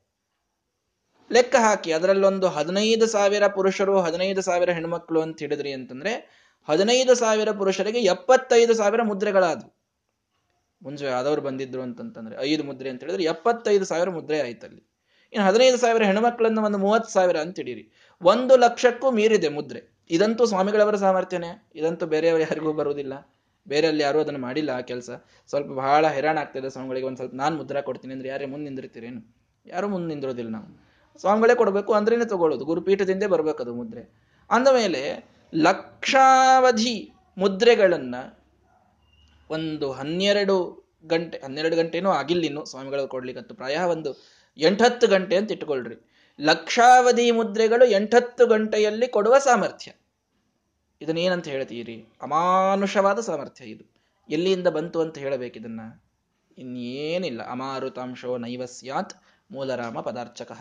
ಲೆಕ್ಕ 1.32 1.56
ಹಾಕಿ, 1.60 1.92
ಅದರಲ್ಲೊಂದು 1.92 2.48
ಹದಿನೈದು 2.48 3.08
ಸಾವಿರ 3.08 3.48
ಪುರುಷರು, 3.48 4.02
ಹದಿನೈದು 4.02 4.42
ಸಾವಿರ 4.42 4.72
ಹೆಣ್ಮಕ್ಳು 4.72 5.22
ಅಂತ 5.22 5.40
ಹಿಡಿದ್ರಿ 5.40 5.72
ಅಂತಂದ್ರೆ 5.72 6.39
ಹದಿನೈದು 6.68 7.16
ಸಾವಿರ 7.16 7.52
ಪುರುಷರಿಗೆ 7.52 8.00
ಎಪ್ಪತ್ತೈದು 8.00 8.74
ಸಾವಿರ 8.74 9.02
ಮುದ್ರೆಗಳಾದವು. 9.02 9.80
ಮುಂಚೆ 10.84 11.08
ಆದವ್ರು 11.08 11.42
ಬಂದಿದ್ರು 11.42 11.82
ಅಂತಂತಂದ್ರೆ, 11.82 12.36
ಐದು 12.42 12.64
ಮುದ್ರೆ 12.64 12.90
ಅಂತ 12.90 13.00
ಹೇಳಿದ್ರೆ 13.00 13.24
ಎಪ್ಪತ್ತೈದು 13.24 13.86
ಸಾವಿರ 13.86 14.10
ಮುದ್ರೆ 14.10 14.42
ಆಯ್ತಲ್ಲಿ 14.42 14.84
ಇನ್ನು 15.34 15.48
ಹದಿನೈದು 15.48 15.78
ಸಾವಿರ 15.78 16.04
ಹೆಣ್ಮಕ್ಳನ್ನ 16.04 16.60
ಒಂದು 16.60 16.78
ಮೂವತ್ತು 16.78 17.10
ಸಾವಿರ 17.12 17.38
ಅಂತ 17.38 17.56
ಹಿಡೀರಿ. 17.56 17.92
ಒಂದು 18.22 18.56
ಲಕ್ಷಕ್ಕೂ 18.56 19.12
ಮೀರಿದೆ 19.12 19.50
ಮುದ್ರೆ. 19.50 20.00
ಇದಂತೂ 20.10 20.46
ಸ್ವಾಮಿಗಳವರ 20.46 20.96
ಸಾಮರ್ಥ್ಯನೇ. 20.96 21.68
ಇದಂತೂ 21.76 22.06
ಬೇರೆಯವರು 22.06 22.42
ಯಾರಿಗೂ 22.42 22.74
ಬರುವುದಿಲ್ಲ. 22.74 23.14
ಬೇರೆಯಲ್ಲಿ 23.68 24.04
ಯಾರು 24.04 24.20
ಅದನ್ನು 24.20 24.40
ಮಾಡಿಲ್ಲ 24.40 24.70
ಆ 24.70 24.82
ಕೆಲಸ. 24.82 25.10
ಸ್ವಲ್ಪ 25.48 25.68
ಬಹಳ 25.68 26.08
ಹೈರಾಣ 26.08 26.38
ಆಗ್ತಿದೆ 26.38 26.70
ಸ್ವಾಮಿಗಳಿಗೆ. 26.70 27.06
ಒಂದು 27.06 27.18
ಸ್ವಲ್ಪ 27.18 27.36
ನಾನು 27.36 27.58
ಮುದ್ರಾ 27.58 27.82
ಕೊಡ್ತೀನಿ 27.82 28.14
ಅಂದ್ರೆ 28.14 28.30
ಯಾರೇ 28.30 28.46
ಮುಂದೆ 28.46 28.64
ನಿಂದಿರ್ತೀರೇನು? 28.64 29.36
ಯಾರು 29.66 29.88
ಮುಂದೆ 29.88 30.08
ನಿಂದಿರೋದಿಲ್ಲ 30.08 30.50
ನಾವು. 30.50 30.90
ಸ್ವಾಮಿಗಳೇ 31.20 31.56
ಕೊಡಬೇಕು 31.56 31.94
ಅಂದ್ರೇನೆ 31.94 32.26
ತಗೊಳ್ಳೋದು. 32.26 32.66
ಗುರುಪೀಠದಿಂದೇ 32.66 33.28
ಬರಬೇಕು 33.28 33.64
ಅದು 33.64 33.74
ಮುದ್ರೆ. 33.74 34.20
ಅಂದ 34.50 34.68
ಮೇಲೆ 34.68 35.30
ಲಕ್ಷಾವಧಿ 35.56 37.14
ಮುದ್ರೆಗಳನ್ನು 37.38 38.40
ಒಂದು 39.50 39.92
ಹನ್ನೆರಡು 39.92 40.90
ಗಂಟೆ, 41.08 41.38
ಹನ್ನೆರಡು 41.38 41.76
ಗಂಟೆನೂ 41.76 42.10
ಆಗಿಲ್ಲಿನ್ನು 42.10 42.66
ಸ್ವಾಮಿಗಳು 42.66 43.08
ಕೊಡ್ಲಿಕ್ಕಂತೂ 43.08 43.56
ಪ್ರಾಯ 43.56 43.78
ಒಂದು 43.78 44.16
ಎಂಟತ್ತು 44.58 45.08
ಗಂಟೆ 45.08 45.36
ಅಂತ 45.36 45.52
ಇಟ್ಕೊಳ್ರಿ. 45.52 45.96
ಲಕ್ಷಾವಧಿ 46.40 47.32
ಮುದ್ರೆಗಳು 47.32 47.86
ಎಂಟತ್ತು 47.86 48.48
ಗಂಟೆಯಲ್ಲಿ 48.48 49.08
ಕೊಡುವ 49.08 49.38
ಸಾಮರ್ಥ್ಯ. 49.38 49.92
ಇದನ್ನೇನಂತ 51.02 51.48
ಹೇಳ್ತೀರಿ? 51.48 52.06
ಅಮಾನುಷವಾದ 52.22 53.20
ಸಾಮರ್ಥ್ಯ 53.20 53.66
ಇದು. 53.66 53.94
ಎಲ್ಲಿಯಿಂದ 54.30 54.68
ಬಂತು 54.68 55.02
ಅಂತ 55.02 55.18
ಹೇಳಬೇಕು 55.18 55.60
ಇದನ್ನ? 55.60 55.82
ಇನ್ನೇನಿಲ್ಲ. 56.58 57.50
ಅಮಾರುತಾಂಶೋ 57.50 58.38
ನೈವ 58.38 58.66
ಸ್ಯಾತ್ 58.66 59.14
ಮೂಲರಾಮ 59.52 60.00
ಪದಾರ್ಚಕ 60.00 60.52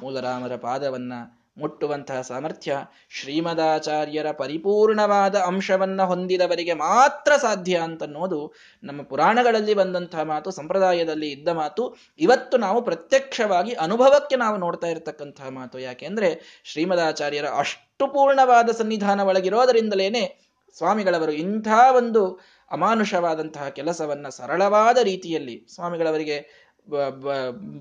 ಮೂಲರಾಮರ 0.00 0.56
ಪಾದವನ್ನ 0.56 1.12
ಮುಟ್ಟುವಂತಹ 1.58 2.20
ಸಾಮರ್ಥ್ಯ 2.20 2.76
ಶ್ರೀಮದಾಚಾರ್ಯರ 3.10 4.30
ಪರಿಪೂರ್ಣವಾದ 4.30 5.36
ಅಂಶವನ್ನ 5.36 6.02
ಹೊಂದಿದವರಿಗೆ 6.02 6.74
ಮಾತ್ರ 6.74 7.36
ಸಾಧ್ಯ 7.36 7.76
ಅಂತನ್ನೋದು 7.76 8.54
ನಮ್ಮ 8.82 9.02
ಪುರಾಣಗಳಲ್ಲಿ 9.02 9.74
ಬಂದಂತಹ 9.74 10.22
ಮಾತು, 10.22 10.50
ಸಂಪ್ರದಾಯದಲ್ಲಿ 10.50 11.30
ಇದ್ದ 11.30 11.48
ಮಾತು. 11.48 11.96
ಇವತ್ತು 12.18 12.56
ನಾವು 12.56 12.82
ಪ್ರತ್ಯಕ್ಷವಾಗಿ 12.82 13.72
ಅನುಭವಕ್ಕೆ 13.72 14.36
ನಾವು 14.36 14.56
ನೋಡ್ತಾ 14.56 14.86
ಇರತಕ್ಕಂತಹ 14.86 15.48
ಮಾತು 15.50 15.78
ಯಾಕೆಂದ್ರೆ 15.78 16.60
ಶ್ರೀಮದಾಚಾರ್ಯರ 16.64 17.46
ಅಷ್ಟು 17.58 18.06
ಪೂರ್ಣವಾದ 18.06 18.70
ಸನ್ನಿಧಾನ 18.70 19.20
ಒಳಗಿರೋದರಿಂದಲೇನೆ 19.20 20.46
ಸ್ವಾಮಿಗಳವರು 20.76 21.32
ಇಂಥ 21.32 21.68
ಒಂದು 21.96 22.40
ಅಮಾನುಷವಾದಂತಹ 22.70 23.68
ಕೆಲಸವನ್ನ 23.68 24.28
ಸರಳವಾದ 24.28 24.98
ರೀತಿಯಲ್ಲಿ 24.98 25.66
ಸ್ವಾಮಿಗಳವರಿಗೆ 25.74 26.65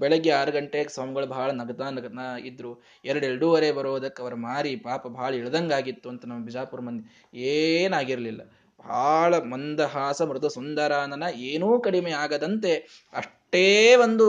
ಬೆಳಗ್ಗೆ 0.02 0.32
ಆರು 0.32 0.52
ಗಂಟೆಗೆ 0.52 0.90
ಸ್ವಾಮಿಗಳು 0.90 1.28
ಬಹಳ 1.28 1.50
ನಗದ 1.52 1.82
ನಗನ 1.98 2.20
ಇದ್ರು. 2.46 2.72
ಎರಡು, 3.06 3.26
ಎರಡೂವರೆ 3.26 3.72
ಬರೋದಕ್ಕೆ 3.72 4.22
ಅವ್ರ 4.24 4.36
ಮಾರಿ 4.48 4.76
ಪಾಪ 4.76 5.08
ಬಹಳ 5.08 5.32
ಇಳ್ದಂಗಾಗಿತ್ತು 5.34 6.10
ಅಂತ 6.10 6.26
ನಮ್ಮ 6.26 6.46
ಬಿಜಾಪುರ 6.46 6.80
ಮಂದಿ 6.80 7.04
ಏನಾಗಿರಲಿಲ್ಲ. 7.52 8.42
ಬಹಳ 8.80 9.34
ಮಂದಹಾಸ, 9.54 10.22
ಮೃದು 10.22 10.50
ಸುಂದರಾನನ 10.50 11.26
ಏನೂ 11.50 11.70
ಕಡಿಮೆ 11.80 12.12
ಆಗದಂತೆ 12.24 12.74
ಅಷ್ಟೇ 13.14 13.68
ಒಂದು 13.96 14.28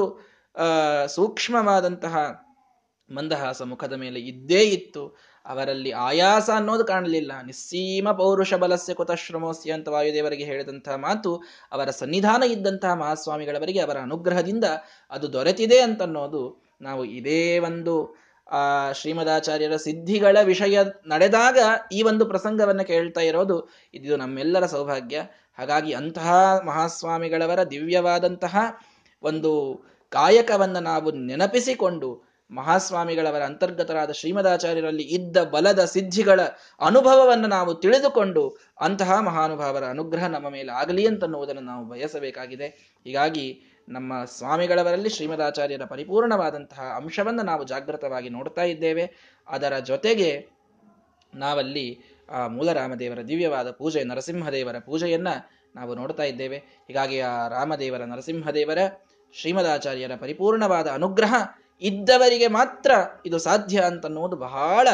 ಸೂಕ್ಷ್ಮವಾದಂತಹ 1.08 2.16
ಮಂದಹಾಸ 3.10 3.62
ಮುಖದ 3.62 3.92
ಮೇಲೆ 3.92 4.20
ಇದ್ದೇ 4.20 4.62
ಇತ್ತು. 4.76 5.02
ಅವರಲ್ಲಿ 5.46 5.90
ಆಯಾಸ 5.90 6.50
ಅನ್ನೋದು 6.56 6.84
ಕಾಣಲಿಲ್ಲ. 6.84 7.32
ನಿಸ್ಸೀಮ 7.46 8.10
ಪೌರುಷ 8.10 8.54
ಬಲಸ್ಯ 8.54 8.94
ಕುತಶ್ರಮೋಸ್ಯ 8.94 9.72
ಅಂತ 9.72 9.88
ವಾಯುದೇವರಿಗೆ 9.88 10.44
ಹೇಳಿದಂತಹ 10.44 10.94
ಮಾತು 10.94 11.42
ಅವರ 11.72 11.90
ಸನ್ನಿಧಾನ 11.90 12.42
ಇದ್ದಂತಹ 12.42 12.92
ಮಹಾಸ್ವಾಮಿಗಳವರಿಗೆ 12.92 13.78
ಅವರ 13.78 13.96
ಅನುಗ್ರಹದಿಂದ 13.98 14.64
ಅದು 15.10 15.32
ದೊರೆತಿದೆ 15.32 15.80
ಅಂತನ್ನೋದು 15.80 16.62
ನಾವು 16.80 17.04
ಇದೇ 17.04 17.58
ಒಂದು, 17.58 18.16
ಆ, 18.50 18.92
ಶ್ರೀಮದಾಚಾರ್ಯರ 18.92 19.76
ಸಿದ್ಧಿಗಳ 19.76 20.38
ವಿಷಯ 20.42 20.78
ನಡೆದಾಗ 21.06 21.58
ಈ 21.92 22.02
ಒಂದು 22.02 22.26
ಪ್ರಸಂಗವನ್ನು 22.26 22.84
ಕೇಳ್ತಾ 22.84 23.20
ಇರೋದು 23.20 23.68
ಇದು 23.94 24.16
ನಮ್ಮೆಲ್ಲರ 24.16 24.66
ಸೌಭಾಗ್ಯ. 24.66 25.22
ಹಾಗಾಗಿ 25.58 25.92
ಅಂತಹ 25.92 26.32
ಮಹಾಸ್ವಾಮಿಗಳವರ 26.66 27.62
ದಿವ್ಯವಾದಂತಹ 27.62 28.56
ಒಂದು 29.22 29.80
ಕಾಯಕವನ್ನು 30.10 30.80
ನಾವು 30.80 31.10
ನೆನಪಿಸಿಕೊಂಡು 31.10 32.25
ಮಹಾಸ್ವಾಮಿಗಳವರ 32.50 33.42
ಅಂತರ್ಗತರಾದ 33.42 34.10
ಶ್ರೀಮದಾಚಾರ್ಯರಲ್ಲಿ 34.10 35.02
ಇದ್ದ 35.02 35.36
ಬಲದ 35.36 35.84
ಸಿದ್ಧಿಗಳ 35.84 36.40
ಅನುಭವವನ್ನು 36.80 37.46
ನಾವು 37.46 37.74
ತಿಳಿದುಕೊಂಡು 37.74 38.58
ಅಂತಹ 38.80 39.20
ಮಹಾನುಭಾವರ 39.20 39.84
ಅನುಗ್ರಹ 39.84 40.26
ನಮ್ಮ 40.26 40.48
ಮೇಲೆ 40.48 40.72
ಆಗಲಿ 40.72 41.06
ಅಂತನ್ನುವುದನ್ನು 41.06 41.60
ನಾವು 41.60 41.84
ಬಯಸಬೇಕಾಗಿದೆ. 41.84 42.98
ಹೀಗಾಗಿ 43.04 43.62
ನಮ್ಮ 43.88 44.24
ಸ್ವಾಮಿಗಳವರಲ್ಲಿ 44.24 45.08
ಶ್ರೀಮದಾಚಾರ್ಯರ 45.08 45.84
ಪರಿಪೂರ್ಣವಾದಂತಹ 45.84 46.92
ಅಂಶವನ್ನು 46.96 47.42
ನಾವು 47.42 47.64
ಜಾಗೃತವಾಗಿ 47.64 48.28
ನೋಡ್ತಾ 48.28 48.62
ಇದ್ದೇವೆ. 48.62 49.12
ಅದರ 49.48 49.78
ಜೊತೆಗೆ 49.78 50.48
ನಾವಲ್ಲಿ 51.34 52.00
ಆ 52.30 52.48
ಮೂಲರಾಮದೇವರ 52.48 53.22
ದಿವ್ಯವಾದ 53.22 53.70
ಪೂಜೆ, 53.70 54.04
ನರಸಿಂಹದೇವರ 54.04 54.78
ಪೂಜೆಯನ್ನ 54.78 55.28
ನಾವು 55.74 55.94
ನೋಡ್ತಾ 55.94 56.22
ಇದ್ದೇವೆ. 56.22 56.58
ಹೀಗಾಗಿ 56.58 57.20
ಆ 57.20 57.48
ರಾಮದೇವರ, 57.48 58.04
ನರಸಿಂಹದೇವರ 58.04 58.78
ಶ್ರೀಮದಾಚಾರ್ಯರ 59.32 60.10
ಪರಿಪೂರ್ಣವಾದ 60.20 60.86
ಅನುಗ್ರಹ 60.86 61.34
ಇದ್ದವರಿಗೆ 61.82 62.48
ಮಾತ್ರ 62.48 62.90
ಇದು 63.26 63.38
ಸಾಧ್ಯ 63.38 63.78
ಅಂತನ್ನುವುದು 63.80 64.36
ಬಹಳ 64.36 64.88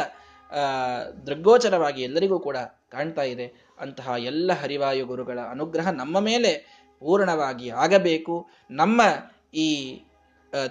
ದೃಗ್ಗೋಚರವಾಗಿ 1.27 2.03
ಎಲ್ಲರಿಗೂ 2.03 2.41
ಕೂಡ 2.41 2.57
ಕಾಣ್ತಾ 2.91 3.23
ಇದೆ. 3.23 3.75
ಅಂತಹ 3.81 4.15
ಎಲ್ಲ 4.19 4.53
ಹರಿವಾಯು 4.53 5.07
ಗುರುಗಳ 5.07 5.39
ಅನುಗ್ರಹ 5.41 5.91
ನಮ್ಮ 5.91 6.21
ಮೇಲೆ 6.21 6.83
ಪೂರ್ಣವಾಗಿ 7.01 7.71
ಆಗಬೇಕು. 7.71 8.49
ನಮ್ಮ 8.71 9.03
ಈ 9.55 10.01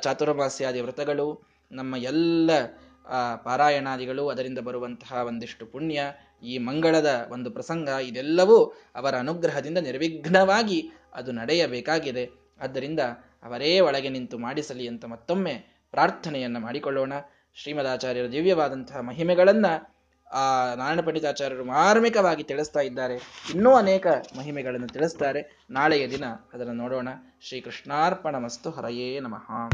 ಚಾತುರ್ಮಾಸ್ಯಾದಿ 0.02 0.82
ವ್ರತಗಳು, 0.82 1.42
ನಮ್ಮ 1.72 1.96
ಎಲ್ಲ 1.96 2.52
ಪಾರಾಯಣಾದಿಗಳು, 3.44 4.30
ಅದರಿಂದ 4.30 4.60
ಬರುವಂತಹ 4.60 5.24
ಒಂದಿಷ್ಟು 5.28 5.66
ಪುಣ್ಯ, 5.66 6.04
ಈ 6.44 6.58
ಮಂಗಳದ 6.58 7.28
ಒಂದು 7.32 7.52
ಪ್ರಸಂಗ, 7.52 7.88
ಇದೆಲ್ಲವೂ 7.88 8.66
ಅವರ 8.96 9.16
ಅನುಗ್ರಹದಿಂದ 9.16 9.78
ನಿರ್ವಿಘ್ನವಾಗಿ 9.78 10.92
ಅದು 11.14 11.32
ನಡೆಯಬೇಕಾಗಿದೆ. 11.32 12.30
ಆದ್ದರಿಂದ 12.62 13.00
ಅವರೇ 13.44 13.80
ಒಳಗೆ 13.80 14.10
ನಿಂತು 14.10 14.38
ಮಾಡಿಸಲಿ 14.38 14.88
ಅಂತ 14.88 15.06
ಮತ್ತೊಮ್ಮೆ 15.06 15.71
ಪ್ರಾರ್ಥನೆಯನ್ನ 15.92 16.58
ಮಾಡಿಕೊಳ್ಳೋಣ. 16.58 17.14
ಶ್ರೀಮದಾಚಾರ್ಯರ 17.56 18.32
ದಿವ್ಯವಾದಂತಹ 18.32 19.00
ಮಹಿಮೆಗಳನ್ನು 19.00 19.92
ಆ 20.34 20.74
ನಾರಾಯಣ 20.76 21.02
ಪಂಡಿತಾಚಾರ್ಯರು 21.02 21.66
ಮಾರ್ಮಿಕವಾಗಿ 21.66 22.44
ತಿಳಿಸ್ತಾ 22.44 22.80
ಇದ್ದಾರೆ. 22.80 23.16
ಇನ್ನೂ 23.56 23.74
ಅನೇಕ 23.74 24.08
ಮಹಿಮೆಗಳನ್ನು 24.38 24.88
ತಿಳಿಸ್ತಾರೆ. 24.88 25.66
ನಾಳೆಯ 25.70 26.08
ದಿನ 26.08 26.26
ಅದನ್ನು 26.54 26.74
ನೋಡೋಣ. 26.74 27.08
ಶ್ರೀ 27.42 27.62
ಕೃಷ್ಣಾರ್ಪಣ 27.62 28.38
ಮಸ್ತು 28.38 28.70
ಹರಯೇ 28.70 29.20
ನಮಃ. 29.20 29.70